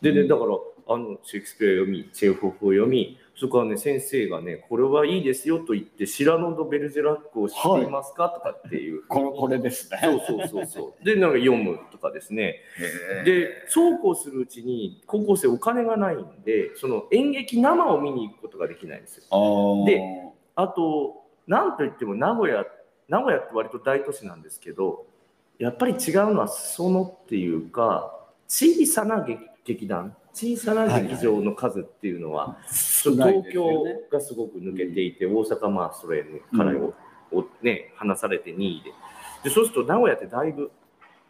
[0.00, 0.08] じ。
[0.08, 0.28] でね、うん。
[0.28, 0.52] だから
[0.88, 9.04] あのシェイクスピアを読みチェーホフを読みそこはね先生がねこれはいいですよと言ってシラノ・ド・ベルジェラックを知っていますか、とかっていう。
[9.08, 9.98] これこれですね。
[10.00, 11.04] そうそうそうそう。
[11.04, 12.60] でなんか読むとかですね。
[13.24, 19.84] でそうこうするうちに高校生お金がないんでその演劇生を見に行くことができないんですよ。
[19.84, 20.00] で
[20.54, 22.64] あとなんといっても名古屋
[23.08, 25.06] 名古屋って割と大都市なんですけど
[25.58, 28.14] やっぱり違うのは裾野っていうか
[28.48, 36.92] 小さな劇劇団小さな劇場の数っていうのは、少ない東ですよね京がすごく抜けていて、大阪まあそれからを、
[37.32, 38.92] をね離されて2位で。
[39.48, 40.70] でそうすると名古屋ってだいぶ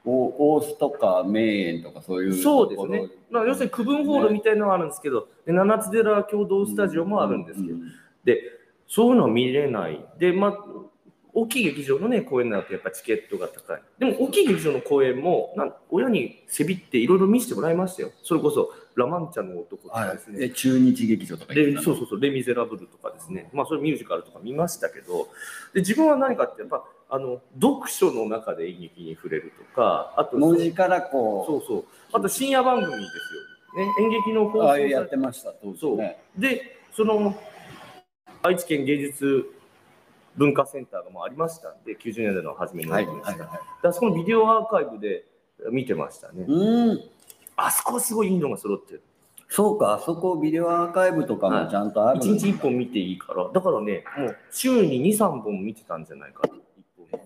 [0.04, 3.08] お大須とか名園とかそういうそうですね。
[3.30, 7.82] まあ、要するに区分ホールみたいなのがあるんですけど、で七つ寺共同スタジオもあるんですけど、うう
[8.24, 8.40] で
[8.88, 10.04] そういうのは見れない。
[10.18, 10.58] で、まあ、
[11.36, 13.82] 大きい劇場のね、公演になるとやっぱチケットが高い。
[13.98, 18.12] でも大きい劇場の公演も、なん親にせびっていろいろ見せてもらいましたよ。
[18.22, 20.38] それこそ、ラマンチャの男とかですね。
[20.38, 25.28] で中日劇場とかそうそうそう、レ・ミゼラブルとかですね、まあ、それミュージカルとか見ましたけど、
[25.74, 35.52] で自分は何かって、やっぱあの読書の中で演劇に触れるとか、あと文字からこそうそう、あと深夜番組ですよ、ね、演劇の放送されってました。
[35.78, 36.16] そうね。
[36.38, 37.38] で、その
[38.42, 39.50] 愛知県芸術
[40.36, 43.30] 文化センターがもうありましたんで、90年代の初めにオはいープンした。
[43.30, 45.24] はいはであそこのビデオアーカイブで
[45.70, 46.46] 見てましたねい。
[46.46, 47.00] うん
[47.56, 49.02] あそこはすごいいいのが揃ってる。
[49.48, 56.60] そうかあそこビデオアーカイブとかもちゃんとある1日1本見ていいから、だからね、もう週に2、3本見てたんじゃないかな、1
[57.10, 57.20] 本。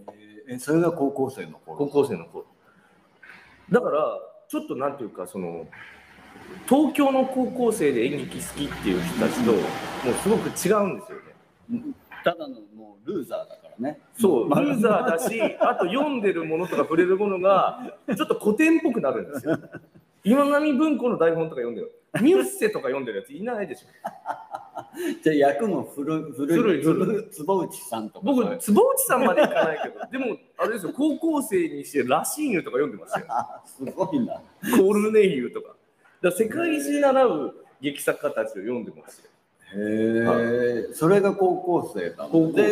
[0.49, 2.46] えそれが高校生の頃高校生の頃。
[3.70, 4.18] だから、
[4.49, 5.66] ちょっとなんていうか、その、
[6.68, 11.18] 東京の高校生で演劇好きっていう人たちと、もうすごく違うんですよ
[11.70, 11.94] ね。
[12.25, 12.57] ただの
[13.05, 19.59] ルーザーだからねそう、ルまあーザーだし、あと読んでるものとか触れるものが、ちょっと古典っぽくなるんですよ。
[20.23, 21.93] 今波文庫の台本とか読んでる。
[22.21, 23.87] ミュッセとか読んでるやついないでしょ。
[25.23, 33.27] じゃあ役も古古い古い坪内さんとか僕坪内さんまでいかないけど、でも、あれですよ、高校生にしてラシーヌとか読んでますよ。
[33.29, 34.43] あ すごいな
[34.77, 35.77] コルネイユとか。
[36.21, 39.31] だ世界史に習う劇作家たちを読んでますよ。
[39.73, 40.25] へえ
[40.94, 42.62] それが高校生だ高校生。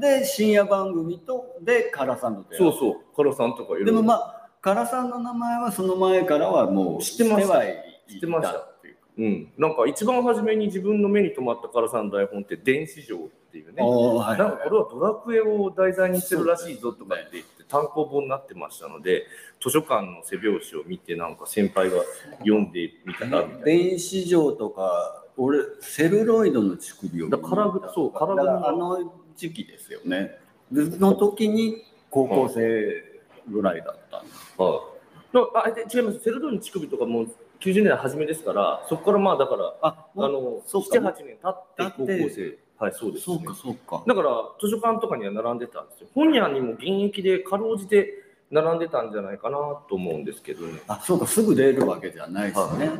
[0.00, 13.82] でで深夜番組とで唐さんとそうそう、カラさんとかでもまあ唐さんの名前はその前からはもう知ってましたはい知ってましたっていううん、なんか一番初めに自分の目に留まったカラさんの台本って電子城っていうね。
[13.82, 19.24] はいなんかこれはドラクエを題材にしてるらしいぞとかって言って単行本になってましたので
[19.62, 22.02] 図書館の背表紙を見てなんか先輩が
[22.40, 23.64] 読んでみたらみたいな。
[23.64, 30.38] 電子錠とか俺セルロイドの乳首をだからそう唐組だからあの時期ですよね。
[30.72, 33.02] での時に高校生
[33.48, 34.92] ぐらいだったんですは
[35.32, 35.36] い。
[35.36, 36.20] だあで違います。
[36.20, 37.28] セルドニ乳首とかもう
[37.60, 44.02] 90年代初めですからそこからまあだからああのそうか78年経って高校生はいそうです、ね、そうかそうか。
[44.06, 46.08] だから図書館とかには並んでたんですよ。
[46.14, 50.80] 本屋にも現役でかろうじて並んでたんじゃないかなと思うんですけどね。
[50.88, 52.90] あそうかすぐ出るわけじゃないしね、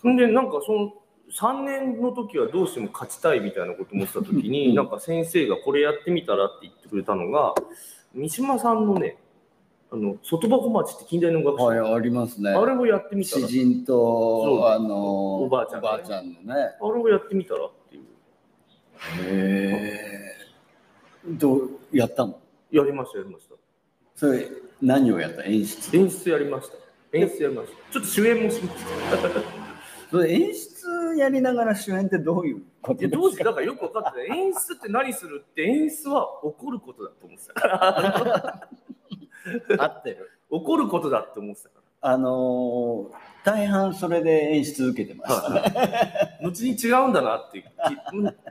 [0.00, 0.94] そんでなんかその
[1.38, 7.54] 3年の時はどうしても勝ちたいみたいなこと思ってた時になんか先生がこれやってみたらって言ってくれたのが
[8.14, 9.16] 三島さんのね
[9.90, 12.50] あの外箱町って近代の学者、はいありますね。
[12.50, 13.46] あれをやってみたら。
[13.46, 16.54] 詩人とあのおばあちゃんおばあちゃんのね。
[16.54, 18.02] あれをやってみたらっていう。
[19.22, 20.34] へ
[21.26, 22.38] えどうやったの？
[22.70, 23.54] やりましたやりました。
[24.16, 24.48] それ
[24.80, 25.44] 何をやった？
[25.44, 25.94] 演出？
[25.96, 26.76] 演出やりました。
[27.12, 27.92] 演出やりました。
[27.92, 28.84] ちょっと主演もしまし
[30.10, 30.71] た 演出
[31.16, 34.38] やりながら主演ってどういうこといや当時だからよく分かってない。
[34.38, 38.68] 演出って何するって演出は怒ることだと思ってたから。
[39.78, 40.30] 合ってる。
[40.50, 42.10] 怒ることだって思ってたから。
[42.12, 46.38] あのー大半それで演出受けてましたね。
[46.42, 47.64] 後に違うんだなってき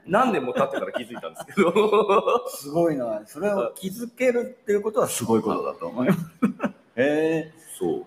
[0.05, 2.47] 何年も経ってから気づいたんですけど。
[2.49, 3.21] すごいな。
[3.25, 6.19] それを気づけるっていうことはすごいことだと思います。
[6.97, 8.05] へえそう。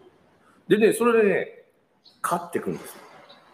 [0.69, 1.65] でねそれでね
[2.23, 3.01] 勝ってくんですよ。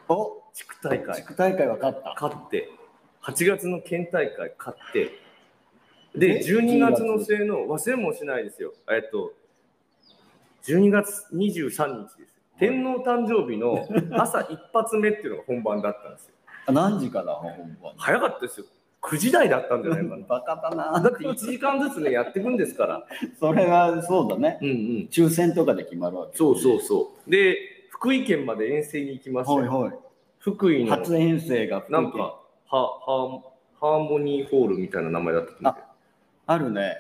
[0.09, 1.15] お地区大会。
[1.17, 2.15] 地区大会は勝った。
[2.21, 2.69] 勝って。
[3.23, 5.11] 8月の県大会勝って。
[6.15, 8.75] でえ？12月の末の忘れもしないですよ。
[8.91, 9.33] えっと
[10.65, 12.43] 12月23日ですよ。
[12.59, 13.89] 天皇誕生日の
[14.21, 16.35] 朝一発目っていうのが本番だったんですよ。
[16.67, 17.95] あ何時から本番？
[17.97, 18.67] 早かったですよ。
[19.03, 20.27] 9時台だったんじゃないかな。
[20.29, 21.01] バカだな。
[21.01, 23.07] だって1時間ずつねやっていくんですから。
[23.39, 24.59] それはそうだね。
[24.61, 24.77] うんうん。
[25.11, 26.37] 抽選とかで決まるわけ。
[26.37, 27.31] そうそうそう。
[27.31, 27.57] で
[27.89, 30.10] 福井県まで遠征に行きましたよ、はいはい。
[30.41, 32.19] 福井の初遠征が福井県なんか
[32.67, 32.77] ハ
[33.07, 33.41] ハ
[33.81, 35.81] ハーモニーホールみたいな名前だったんで
[36.47, 36.97] あるね。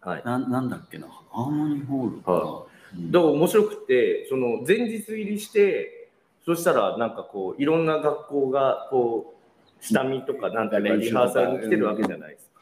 [0.00, 1.06] はいななんだっけな。
[1.08, 2.38] ハーモニーホールかな。
[2.38, 6.10] はうんだから面白くてその前日入りして
[6.44, 9.34] そしたらなんかこういろんな学校がこ
[9.80, 12.60] う下見とかなんか練習とかリハーサルに来てるわけじゃないですか。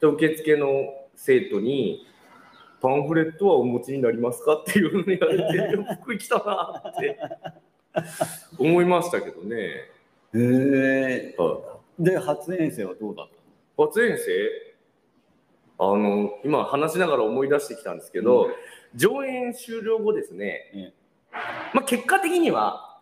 [0.00, 0.66] で受付の
[1.14, 2.06] 生徒に
[2.80, 7.18] 「パンフレットはお持ちになりますか?」っていうふうに言われて 福井来たなって
[8.58, 9.56] 思いましたけどね。
[9.56, 9.90] へ
[10.34, 11.34] え。
[11.38, 13.30] はで、初遠征はどうだっい
[13.76, 14.68] 初遠征？
[15.80, 18.50] あの今話しながら思い出してきたんですけど、
[18.94, 20.92] 上演終了後ですね、え
[21.72, 22.98] まあ、結果的には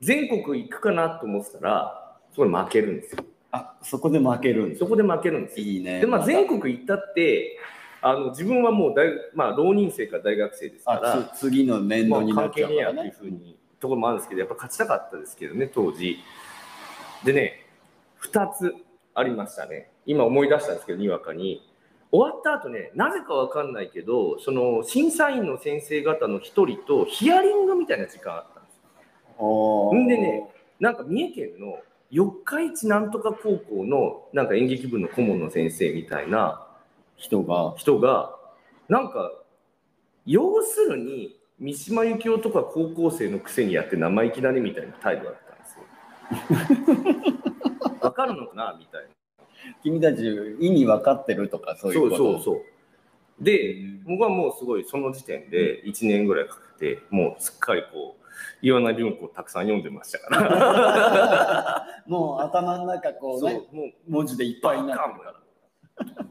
[0.00, 3.24] 全国行くかなと思ってたらそこで負けるんですよ。
[3.50, 5.66] たあ、そこで負けるんですそこで負けるんですよ。
[5.66, 6.00] いいね。
[6.00, 7.58] で、まあ、全国行ったって
[8.00, 16.18] あの自分はもう大、まあ、浪人生か大学生ですから次の年まあ度にな関係っちゃうからねえやっていうふうにところもあるんですけどやっぱ勝ちたかったですけどね当時。
[17.24, 17.66] でね
[18.22, 18.74] 2つ
[19.14, 19.90] ありましたね。
[20.06, 21.66] 今思い出したんですけどにわかに。
[22.12, 28.80] 終わった後ねなぜかわかんないけどその審査員の先生方の1人とヒアリングみたいな時間あったんです。
[29.40, 31.78] よんでねなんか三重県の
[32.10, 36.66] 四日市なんとか高校のなんか演劇部の顧問の先生みたいな
[37.16, 38.34] 人が、人が
[38.88, 39.30] なんか
[40.26, 45.84] 要するに三島由紀夫とか高校生のくせにやって生意気だねみたいな態度だったんですよ。
[48.00, 49.08] わかるのかなみたいな。
[49.82, 50.22] 君たち
[50.58, 52.16] 意味分かってるとかそういうこと？
[52.16, 53.44] そうそうそう。
[53.44, 58.26] で、僕はもうすごいその時点で1年ぐらいかけてもうすっかりこう
[58.62, 61.86] 岩名文庫をたくさん読んでましたから。
[62.08, 65.40] もう頭の中こうね、もう文字でいっぱいになってるから。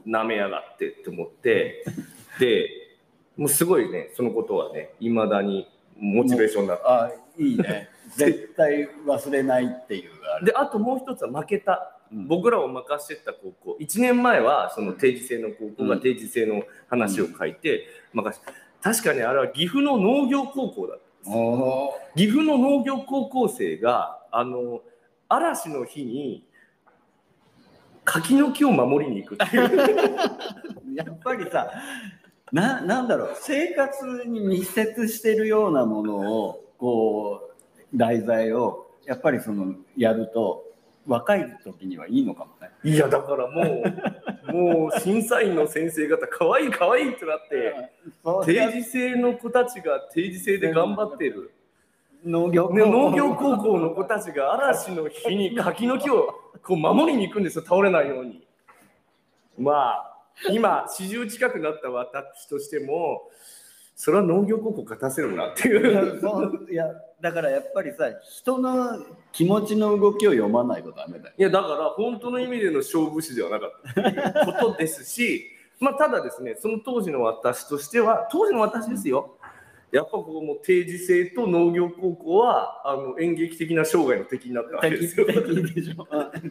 [0.04, 1.84] 舐めやがってって思って
[2.40, 2.79] で
[3.40, 7.88] もうすごいねそのことはねいまだにモチベーションだったあ、いいね。
[8.16, 10.46] 絶対忘れないっていうあれ。
[10.46, 11.96] であともう一つは負けた。
[12.12, 12.26] うん。
[12.26, 13.76] 僕らを任せてた高校。
[13.80, 18.44] 1年前はその定時制の高校が定時制の話を書いて任せ
[18.82, 22.18] 確かにあれは岐阜の農業高校だったおー。
[22.18, 24.82] 岐阜の農業高校生があの
[25.28, 26.44] 嵐の日に
[28.04, 30.16] 柿の木を守りに行くっていう。
[30.94, 31.70] やっぱりさ
[32.52, 37.50] ななんだろう生活に密接してるようなものをこ
[37.92, 40.64] う題材をやっぱりそのやると
[41.06, 42.70] 若い時にはいいのかもね。
[42.84, 43.82] いやだからも
[44.48, 47.90] う もう審査員の先生方可愛い可愛いってなって
[48.44, 51.52] 定時制の子たちが定時制で頑張ってる。
[52.24, 58.46] 農業ね、農業高校の子たちが嵐の日に柿の木をこう守りに行くんですよ倒れないように
[59.58, 60.09] まあ
[60.50, 63.30] 今40近くなった私としても
[63.94, 66.86] それは農業高校勝たせるなっていういや
[67.20, 71.34] だからやっぱりさ人の気持ちの動きを読まないとダメだよ。
[71.36, 75.44] いやだから本当の意味での勝負師ではなかったっていうことですし
[75.80, 79.36] まあただですねその当時の私としては当時の私ですよ
[79.92, 85.26] やっぱここも定時制と農業高校はあの演劇的な生涯の敵になったわけで敵すよ。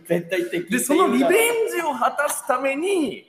[0.06, 0.69] 絶対的。
[0.69, 1.30] でそのリベン
[1.69, 3.29] ジを果たすために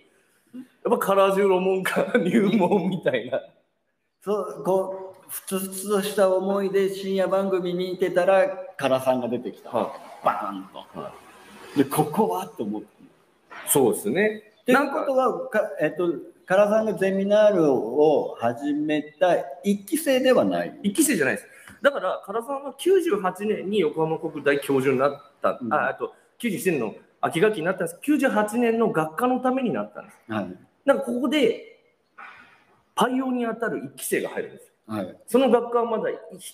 [0.55, 3.41] やっぱカラジュロモンから入門みたいな
[4.23, 9.71] そうこうふつふつとした思いで深夜番組見てたら唐さんが出てきた。
[9.71, 10.79] バーンと。
[10.99, 11.13] は
[11.77, 12.89] でここはと思って。
[13.69, 16.13] そうですねっていうことはかえっと
[16.47, 20.79] 唐さんがゼミナールを始めた一期生ではない。
[20.83, 21.47] 一期生じゃないです
[21.81, 27.99] だから唐さんは98年に横浜国大教授になった、うんああと97年の秋学期になったんです。
[28.03, 30.19] 98年の学科のためになったんです。
[30.29, 30.51] はい。
[30.87, 31.83] だからここで
[32.95, 34.95] パイオに当たる一期生が入るんですよ。
[34.95, 35.17] はい。
[35.27, 36.05] その学科はまだ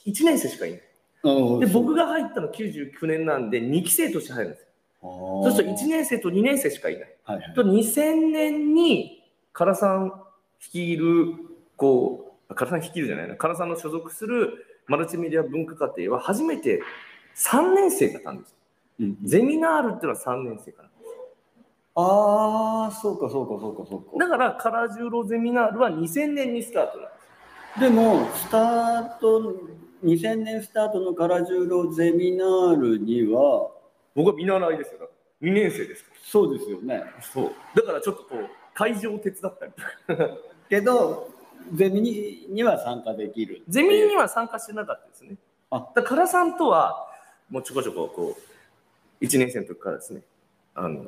[0.07, 0.81] 1, 年生しかいない。
[1.61, 4.67] で僕が入ったの99年なんで2期生として入るんですよ。
[5.03, 7.17] そうすると1年生と2年生しかいない。
[7.25, 7.55] はいはい。
[7.55, 9.25] と2000年に
[9.57, 10.13] 唐さん
[10.61, 11.35] 率いる
[11.77, 13.37] こう唐さん率いるじゃないな。
[13.37, 16.81] 唐さんの所属するマルチメディア文化課程は初めて
[17.37, 18.56] 3年生だったんです。
[19.01, 20.89] うんゼミナールっていうのは3年生から。
[21.99, 24.19] ああ、そうかそうかそうかそうか。
[24.19, 27.15] だから、カラジュロゼミナールは2000年にスタートなんで
[27.75, 27.81] す。
[27.81, 29.55] でも、スタート、
[30.05, 33.71] 2000年スタートのカラジュロゼミナールには、
[34.15, 35.11] 僕は見習いですよ。
[35.43, 36.97] 2年生ですかそうですよね。
[36.97, 37.23] ら。
[37.23, 37.53] そう。
[37.75, 39.73] だからちょっとこう、会場を手伝ったり。
[40.69, 41.29] けど、
[41.73, 43.63] ゼミにには参加できる。
[43.69, 45.37] ゼミには参加してなかったですね。
[45.71, 47.09] あだから、唐さんとは、
[47.49, 48.56] もうちょこちょこ、こう、
[49.21, 50.23] 1年生の時からですね、
[50.75, 51.07] あの、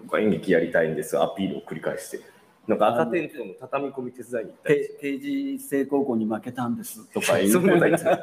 [0.00, 2.20] 僕は演劇やりたいんです、アピールを繰り返して、
[2.66, 4.94] なんか赤テントの畳み込み手伝いに行ったりして。
[4.94, 7.04] ペ定時制高校に負けたんです。
[7.12, 8.20] とか言 そういうことは言ってない。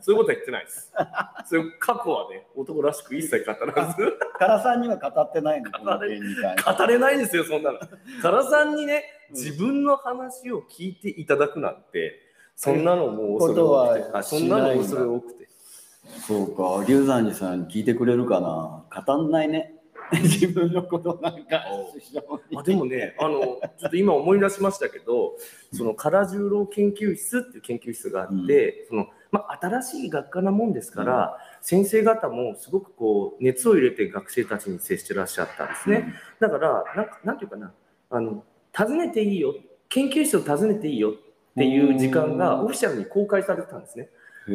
[0.00, 0.92] そういうことは言ってないです。
[1.46, 7.78] そういう過去はね、男らしく一切語らず、カラさんには語ってないの、この語れ語れないですよ、そんなの。
[8.22, 12.20] 唐さんにね、自分の話を聞いていただくなんて、
[12.56, 14.02] そんなのもう恐れ多くて。
[14.02, 15.43] ことはあそんなの恐れ多くて。
[16.26, 19.02] そうか、龍山寺さん聞いてくれるかな？
[19.04, 19.74] 語んないね。
[20.22, 21.64] 自分のことなんか。
[22.56, 23.40] あでもね、あの
[23.78, 25.36] ちょっと今思い出しましたけど、
[25.72, 36.14] その唐十郎研究室っていう研究室があって、そのまあ、新しい学科なもんですから、先生方もすごくこう熱を入れて学生たちに接してらっしゃったんですね。
[36.38, 37.72] だから、なんかなんていうかな、
[38.10, 38.44] あの
[38.76, 39.54] 訪ねていいよ、
[39.88, 41.14] 研究室を訪ねていいよっ
[41.56, 44.08] ていう時間がオフィシャルに公開されてたんですね。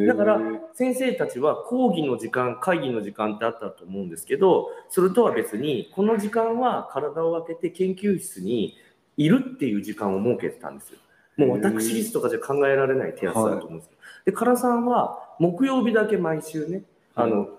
[0.07, 0.39] だから
[0.73, 8.77] 先生たちは講義の時間会議の時間ってあったと思うんですけどそれとは別にこの時間は体を空けて研究室に
[9.17, 10.99] いるっていう時間を設けてたんですよ。
[11.37, 13.91] もう私立とかじゃ考えられない手厚さだと思うんですよ。
[14.25, 16.83] で唐さんは木曜日だけ毎週ね
[17.15, 17.49] あの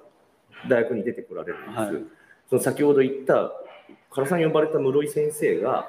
[0.68, 1.76] 大学に出てこられるんです。
[1.78, 2.20] はい
[2.50, 3.52] その先ほど言った
[4.12, 5.86] 唐さん呼ばれた室井先生が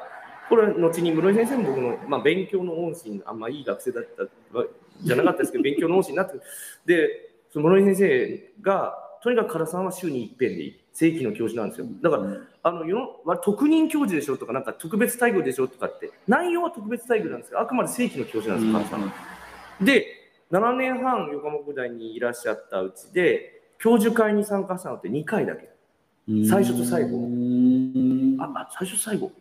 [0.52, 4.66] これは後に室井先生も僕の、まあ、勉強の恩師にあんまいい学生だったわ
[5.02, 6.39] じゃなかったですけど勉強の恩師になって
[6.86, 8.93] でその室井先生が
[9.24, 12.24] とにかく唐さんは週に一遍でいい正規の教授なんですよだから
[12.64, 19.14] あの世のわ特任教授でしょとかなんか特別待遇でしょとかって内容は特別待遇なんですけどあくまで正規の教授なんですよ唐さんは。
[19.80, 20.06] で
[20.52, 25.70] 7年半横浜国大にいらっしゃったうちで教授会に参加したのって2回だけ。
[26.45, 27.28] 最初と最後
[28.39, 29.32] あ、あ最初最後。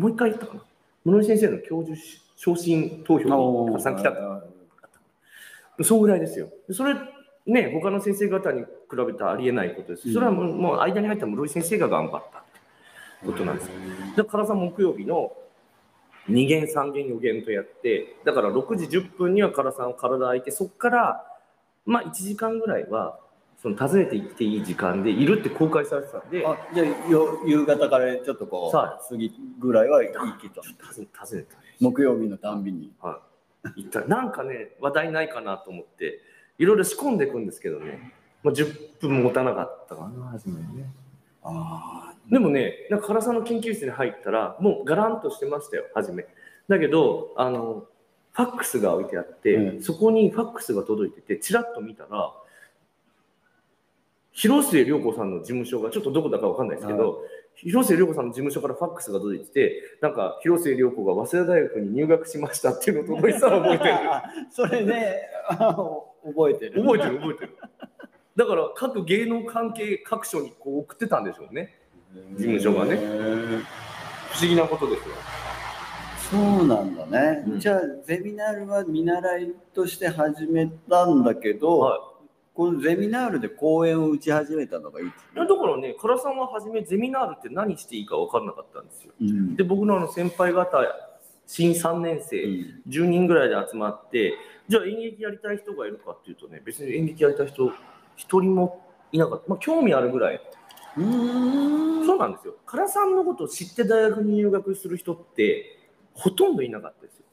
[0.00, 0.62] もう一回言ったかな。
[1.04, 1.98] 室井先生の教授
[2.36, 4.12] 昇進投票に加算来た
[5.82, 6.48] そのぐらいですよ。
[6.72, 6.94] それ、
[7.44, 10.10] ね、他の先生方に比べたらありえないことです。
[10.10, 12.42] それはもうもう間に入った室井先生が頑張ったっ
[13.20, 13.72] てことなんですよ。
[14.16, 15.36] で、唐さん木曜日の
[16.30, 21.26] 2限、3限、4限とやって、だから6時10分には唐さん体空いて、そこから、
[21.84, 23.19] まあ1時間ぐらいは、
[23.60, 31.62] その訪ねて行っていい時間でいるって公開されてたんで、あじゃあよ夕方からちょっとこうさ過ぎぐらいは行けた訪ね訪ねたね。
[31.78, 33.20] 木曜日のたんびには
[33.76, 33.82] い。
[33.82, 36.20] 行ったなんかね、話題ないかなと思って、
[36.58, 40.90] いろいろ仕込んでいくんですけどね、まあ、10分も持たなかったかな、初めにね。
[41.42, 46.26] あでもね、なんか唐さんの研究室に入ったら、もうガランとしてましたよ、初め。
[46.68, 47.86] だけど、あの、
[48.32, 52.32] ファックスが置いてあって、うんそこにファックスが届いてて、ちらっと見たら、
[54.40, 57.22] 広末涼子さんの事務所が、ちょっとどこだかわかんないですけど、
[57.56, 63.94] 広末涼子さんの事務所からファックスが届いてて、なんか広末涼子が早稲田大学に入学しましたっていうのを届いてたら覚えてる。
[64.50, 65.20] それね
[66.24, 67.56] 覚えてる覚えてる覚えてる。
[68.36, 71.78] だから各芸能関係各所にこう送ってたんでしょうね。
[72.32, 75.14] 事務所がね不思議なことですよ。
[76.30, 82.09] そうなんだね、うんじゃあゼミナールは見習いとして始めたんだけど、は
[82.54, 89.12] このゼミナールで講演を打ち始めたのがいつ、いやだからね、唐さんは初めゼミナールって何していいか分からなかったんですよ。
[89.20, 90.78] うんで、僕のあの先輩方、
[91.46, 94.34] 新3年生、うん10人ぐらいで集まって、
[94.68, 97.72] じゃあ演劇やりたい人がいるかっていうとね、別に演劇やりたい人、
[98.16, 99.48] 一人もいなかった。
[99.48, 100.40] まあ、興味あるぐらい。
[100.96, 102.54] うーんそうなんですよ。
[102.66, 105.78] 唐さんのことを知って大学に入学する人って、
[106.14, 107.24] ほとんどいなかったですよ。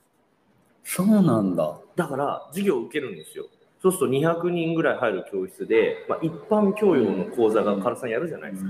[0.83, 3.45] そうなんだだから授業を受けるんですよ。
[3.87, 8.69] そうすると200人ぐらい入る教室で、まあ、一般教養の講座が唐さんやるじゃないですか。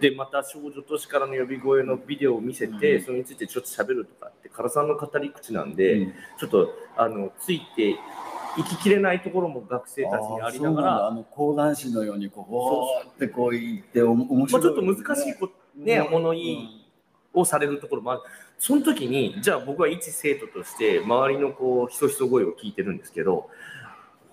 [0.00, 3.04] で、また少女都市からの呼び声のビデオを見せて、うん。
[3.04, 6.12] それについてちょっと喋るとかって、唐さんの語り口なんで、うん。
[6.38, 7.96] ちょっとあのついてい
[8.64, 16.10] ききれないところも学生たちにありながら、あの講談師のようにこうってこう言ってお面まあ、白い、ちょっと難しいこ、ねうん。
[16.10, 16.90] 物言い
[17.32, 18.20] をされるところもある。
[18.58, 23.50] その時に、じゃあ僕は一生徒として、周りのこう、ひそひそ声を聞いてるんですけど、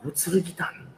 [0.05, 0.89] 大鶴ギターの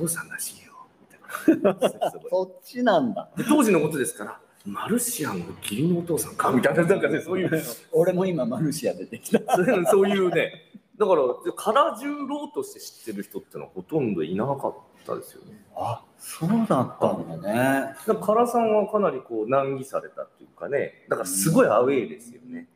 [0.00, 1.88] お父さんらしいよ、みたいな。
[1.88, 1.94] ひ
[2.30, 7.50] そっちなんだで当時のことですから、マルシアンの義理のお父さんかみたいな、なんかね、そういう、
[7.92, 9.56] 俺も今マルシア出てきた
[9.90, 10.68] そういうね、
[10.98, 14.74] だからからじゅうろうとして知ってる人ってのはほとんどいなかっ
[15.06, 15.64] たですよね。
[15.76, 17.94] あそうだったんだね。
[18.04, 22.68] 唐さんはかなりこう難儀されたっていうかねだからすごいアウェーですよね。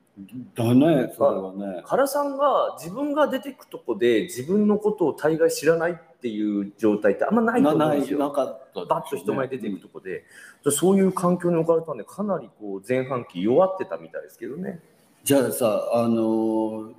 [0.55, 1.83] だねそれはね。
[1.89, 8.19] 唐さんが自分が出てくとこで自分のことを大概知らないっていう状態ってあんまないと思うんですよ。
[8.19, 10.25] なかった、バッと人前に出ていくとこで、
[10.71, 14.81] そういう環境に置かれたんでかなりこう前半期弱ってたみたいですけどね。
[15.25, 16.95] じゃあさあのー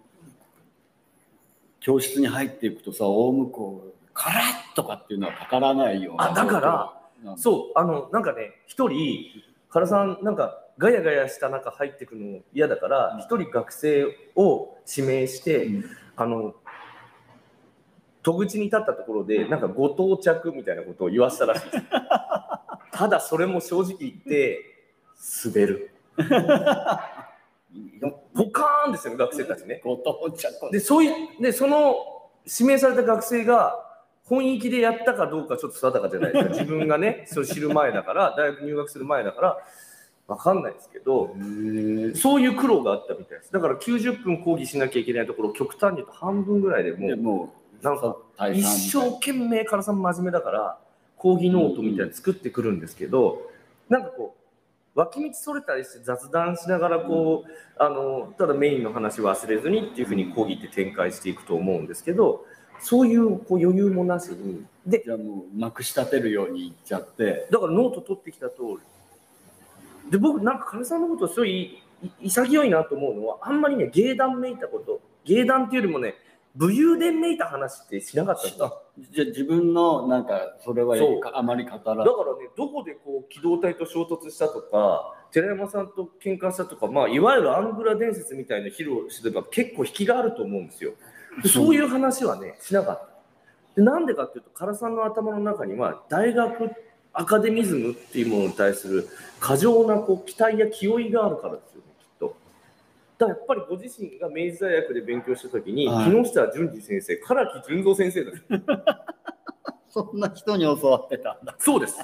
[1.83, 9.25] 教室に入っていくとさ大向こうカラッとかっていうのはかからないようなあだからそうあのなんかね一人
[9.71, 14.05] 唐さんなんかガヤガヤした中入ってくの嫌だから一人学生
[14.35, 15.85] を指名して、うん。
[16.15, 16.53] あの
[18.21, 21.83] 戸口に立ったところでなんかご到着みたいなことを言わせたらしいです。
[22.93, 24.61] ただそれも正直言って
[25.43, 25.91] 滑る。
[28.35, 29.81] ポカーンですよね学生たちね。
[29.83, 30.71] ご到着。
[30.71, 31.95] でそういうでその
[32.45, 33.79] 指名された学生が
[34.23, 36.51] 本域でやったかどうかちょっと定かじゃないですか。
[36.51, 39.57] 自分がねそれ知る前だから大学入学する前だから
[40.27, 41.35] 分かんないですけど
[42.15, 43.51] そういう苦労があったみたいです。
[43.51, 50.77] だから90分講義しなきゃいけないところ極端に言うと半分ぐらいでもうでもうなんか大一半生懸命唐さん真面目だから
[51.17, 53.49] 講義ノートみたいなの作ってくるんですけど、
[53.89, 54.35] なんかこ
[54.95, 62.45] う脇道それたりして雑談しながらこう、あのただメインの話忘れずにっていうふうに講義って展開していくと思うんですけど
[62.79, 64.65] そういうこう余裕もなしに。
[64.85, 67.47] でじゃあもうまくし立てるようにいっちゃって。
[67.49, 68.77] だからノート取ってきた通り
[70.09, 71.79] で僕なんか唐さんのことすごい
[72.21, 76.15] い潔いなと思うのはあんまりね芸談めいたこと芸談っていうよりもね
[76.55, 78.41] 武勇伝めいた話ってしなかった
[79.09, 82.05] じゃあ自分のなんかそれはそうあまり語らだからね、
[82.55, 90.91] どこでこう機動隊と衝突したとか、寺山さんと喧嘩したとか、まあ、いわゆるアングラ伝説みたいな披露してれば結構引きがあると思うんですよ。
[91.41, 93.09] でそういう話はね、しなかっ
[93.75, 93.81] た。
[93.81, 96.69] でなんでかっていうと、唐さんの頭の中には、大学
[97.13, 99.07] アカデミズムっていうものに対する
[99.39, 102.35] 過剰なこう期待や気負いがあるからですよね、きっと。
[103.19, 109.05] だからやっぱりご自身が明治大学で勉強したときに、はい木下淳二先生、唐木淳三先生だ
[109.89, 111.99] そんな人に教わってたんだそうです。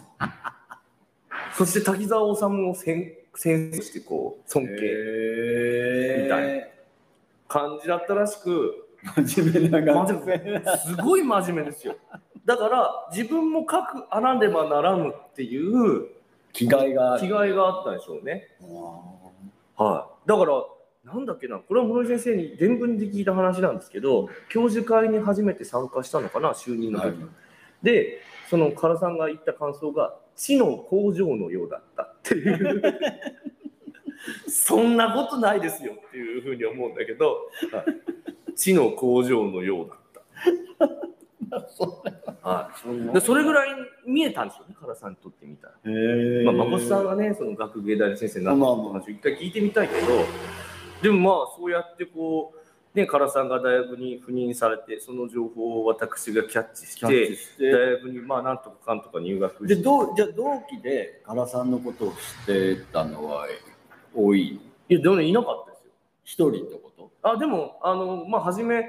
[1.57, 6.72] そして滝沢治を先先生としてこう尊敬へみたい
[7.47, 8.89] 感じだったらしく、
[9.26, 11.95] 真面目なすごい真面目ですよ。
[12.46, 16.08] だから自分も書くあらねばならぬっていう
[16.54, 18.48] 気概が気概があったんでしょうね。
[19.76, 20.30] はい。
[20.30, 20.64] だから
[21.06, 27.24] なんだっけな、これは室井先生に伝聞で聞いた話なんですけど、教授会に初めて参加したのかな、就任の時に。
[27.24, 27.32] はい
[27.84, 28.20] で、
[28.50, 32.82] その唐さんが言った感想が、知の工場のようだったっていう。
[34.50, 37.86] そんなことないですよっていうふうに思うんだけど、はい
[38.56, 40.86] 知の工場のようだった。
[42.42, 42.72] は。
[42.86, 43.70] い、でそれぐらい
[44.06, 45.74] 見えたんですよね、唐さんにとってみたら。
[45.86, 50.08] へまあ、誠さんがね、その学芸大の先生になった話を一回聞いてみたいけど、
[51.02, 57.72] でもまあ、そうやってこう、ね、唐さんが大学に赴任されて、その情報を私がキャッチして、して。
[57.72, 63.48] 大学にまあ、なんとかかんとか入学して、でどうじゃあ同期で唐さんのことを知ってたのは
[64.14, 64.60] 多い
[64.90, 65.92] いや、でもね、いなかったですよ。
[66.24, 67.12] 一人ってこと？
[67.22, 68.84] あでも、あのまあ、初め、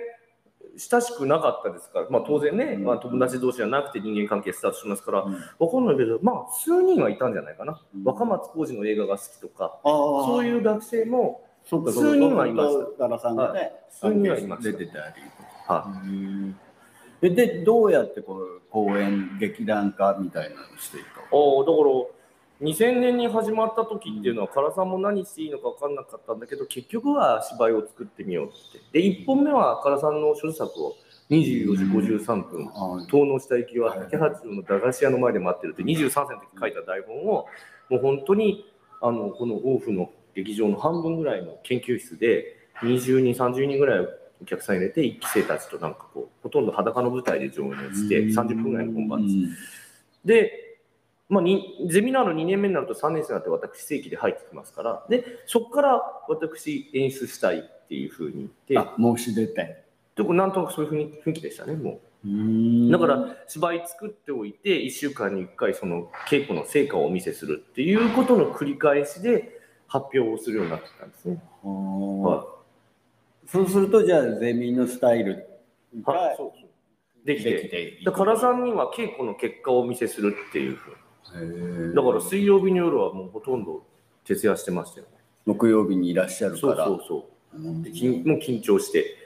[0.81, 2.85] 親しくなかったですから、まあ、当然ね、うん。
[2.85, 5.35] まあ、友達同士じゃなくて人間関係スタートしますから、うん。
[5.35, 7.81] わかんないけど、まあ、数人はいたんじゃないかな。
[7.95, 8.05] うん。
[8.05, 15.23] 若松浩二の映画が好きとか、そういう学生も数人はいました唐さんがね、数人はいました出てたり
[15.67, 15.87] は
[17.23, 22.20] えでどうやってこう公演劇団化みたいなのをしていたああだから
[22.61, 28.51] 2000年に始まった時っていうのは唐さんも何していいのか分かんなかったんだけど結局は芝居を作ってみようっ
[28.93, 29.01] て。
[29.01, 30.97] で1本目は唐さんの所作を
[31.31, 37.47] 24時53分あ遠野下行きは竹八郎の駄菓子屋の前で待ってるって23歳の時書いた台本を
[37.89, 38.67] もう本当に
[39.01, 44.07] あのこの大府の劇場の半分ぐらいの研究室で20人30人ぐらい
[44.43, 49.61] お客さん入れて1期生たちとなんかこうほとんど裸の舞台で上演して30分ぐらいの本番です。
[50.25, 50.70] で、
[51.31, 55.07] まあ、にゼミナール2年目になると3年生になって私正規で入ってきますから。
[55.09, 58.77] でそこから私演出したいっていうふうに言って。
[58.77, 59.85] あ申し出て。
[60.17, 62.91] でこれなんとなくそういうふうに雰囲気でしたねもう。
[62.91, 71.41] だだから芝居作っておいて1週間に1回その稽古の成果をお見せするっていうことの繰り返しで発表をするようになってきたんですね。
[71.63, 72.47] は
[73.47, 75.47] そうするとじゃあゼミのスタイル
[75.95, 76.71] い、がはい、そうそう。
[77.25, 77.51] できて。
[77.53, 81.00] できてだから唐さんには稽古の結果をお見せするっていうふうへー
[81.95, 83.85] だから水曜日の夜はもうほとんど
[84.25, 85.13] 徹夜してましたよね。
[85.47, 86.87] 木曜日にいらっしゃるそうから。
[86.87, 87.59] そうそうう。
[87.59, 87.83] ん。
[87.83, 89.17] で緊もう緊張して。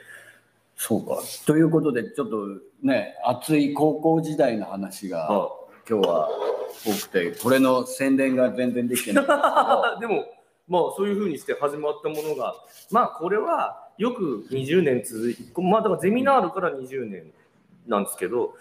[0.75, 1.19] そうか。
[1.45, 2.47] ということで、ちょっと
[2.83, 5.49] ね、熱い高校時代の話があ
[5.89, 6.29] 今日は
[6.85, 9.25] 多くて、これの宣伝が全然できてない
[10.01, 10.25] でも、
[10.67, 12.55] まあ、そういうふうにして始まったものが、
[12.91, 17.31] まあ、これはよく20年続いて、まあ、だからゼミナールから20年
[17.87, 18.55] なんですけど、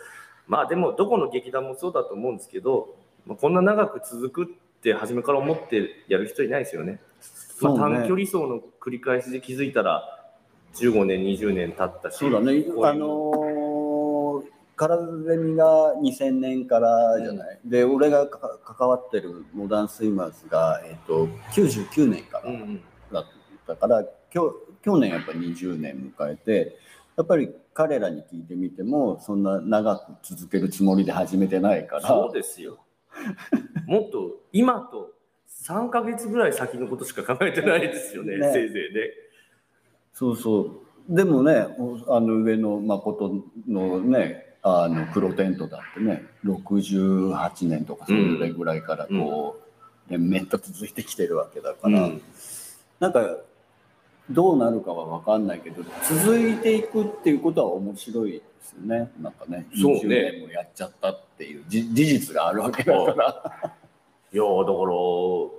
[0.46, 2.94] まあ、でも、どこの劇団もそうだと思うんですけど、
[3.26, 4.46] まあ、こんな長く続くっ
[4.82, 7.00] て初めから思ってやる人いないですよね。
[7.60, 10.02] まあ、短距離走の繰り返しで気づいたら、
[10.74, 14.44] 15年、20年経ったし、そうだね、あのー、
[14.76, 22.80] カラゼミが2000年からじゃない、で、俺がか関わってるモダンスイマーズが、えっと99年からうんうん。
[23.12, 23.24] だっ
[23.66, 24.04] たから、
[24.34, 24.50] 今日
[24.82, 26.76] 去年やっぱり20年迎えて、
[27.16, 32.78] やっぱり彼らに聞いてみても、そんな長く続けるつもりで始めてないから、そうですよ。
[33.86, 35.12] もっと今と
[35.64, 39.12] 3ヶ月ぐらい先のことしか考えてないですよね、ねせいぜいで。
[40.12, 41.14] そうそう。
[41.14, 49.60] でもね、おあの上の誠のね、あの黒テントだってね、68年とかそれぐらいからこ
[50.08, 52.22] う、連綿と続いてきてるわけだから、うん
[53.00, 53.36] なんか
[54.30, 59.10] どうなるかは分かんないけど、続いていくっていうことは面白いですよね。
[59.20, 63.74] なんかね、そうね20年もやっちゃったっていうじ事実があるわけだから。
[64.32, 65.50] いやーだから、ちょ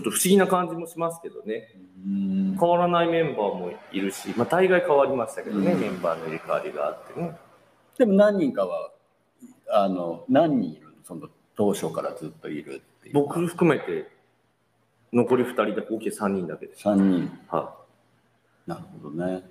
[0.00, 1.72] っと不思議な感じもしますけどね。
[2.04, 7.36] うん変わらないメンバーもいるし、まあ、大概変わりましたけどね、うんメンバーの入れ替わりがあってね。
[7.96, 8.90] でも何人かは、
[9.70, 10.92] あの、何人いるの？
[11.04, 13.14] その当初からずっといるっていう。
[13.14, 14.10] 僕含めて、
[15.12, 16.86] 残り2人で合計3人だけです。
[16.86, 17.38] 3人。
[17.48, 17.74] は
[18.66, 19.42] なるほどね。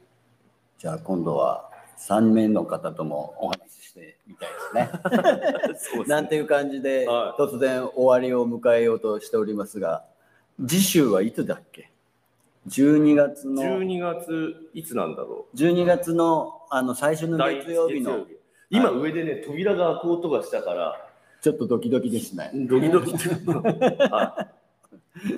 [0.78, 1.67] じゃあ今度は
[1.98, 5.76] 3名の方ともお話ししてみたいですね。
[5.78, 10.06] すねなんていう感じで、はい突然終わりを迎えようとしておりますが、
[10.66, 11.92] 次週はいつだっけ
[12.68, 17.30] ?12 月の、12月、いつなんだろ12月のあの最初う。
[17.30, 18.26] の月曜日の、
[18.70, 20.96] 今上でね、扉が開く音がしたから、
[21.42, 22.52] ちょっとドキドキですね。
[22.54, 23.12] ドキドキ
[24.12, 24.57] はい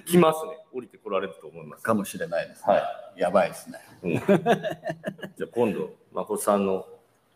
[0.06, 0.58] 来ますね。
[0.74, 1.84] 降りてこられると思います。
[1.84, 2.74] かもしれないですね。
[2.74, 2.82] は
[3.18, 3.80] やばいですね。
[4.04, 6.86] うん、 じゃあ今度、誠さんの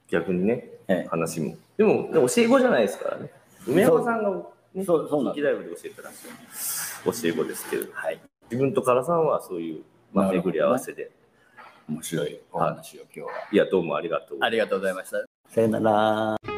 [0.10, 1.56] 逆にね、え話も。
[1.78, 3.32] でも、でも教え子じゃないですからね。
[3.68, 4.30] 梅山さんが、
[4.74, 8.20] ね、そうそうなん近畿大学で教えてらっしゃる教え子ですけど、はい。
[8.50, 11.12] 自分と唐さんはそういう、まあ、巡り合わせで。
[11.90, 13.30] 面白いお話を今日は。
[13.52, 15.18] いや、どうもありがとうありがとうございました。
[15.50, 16.53] さよなら。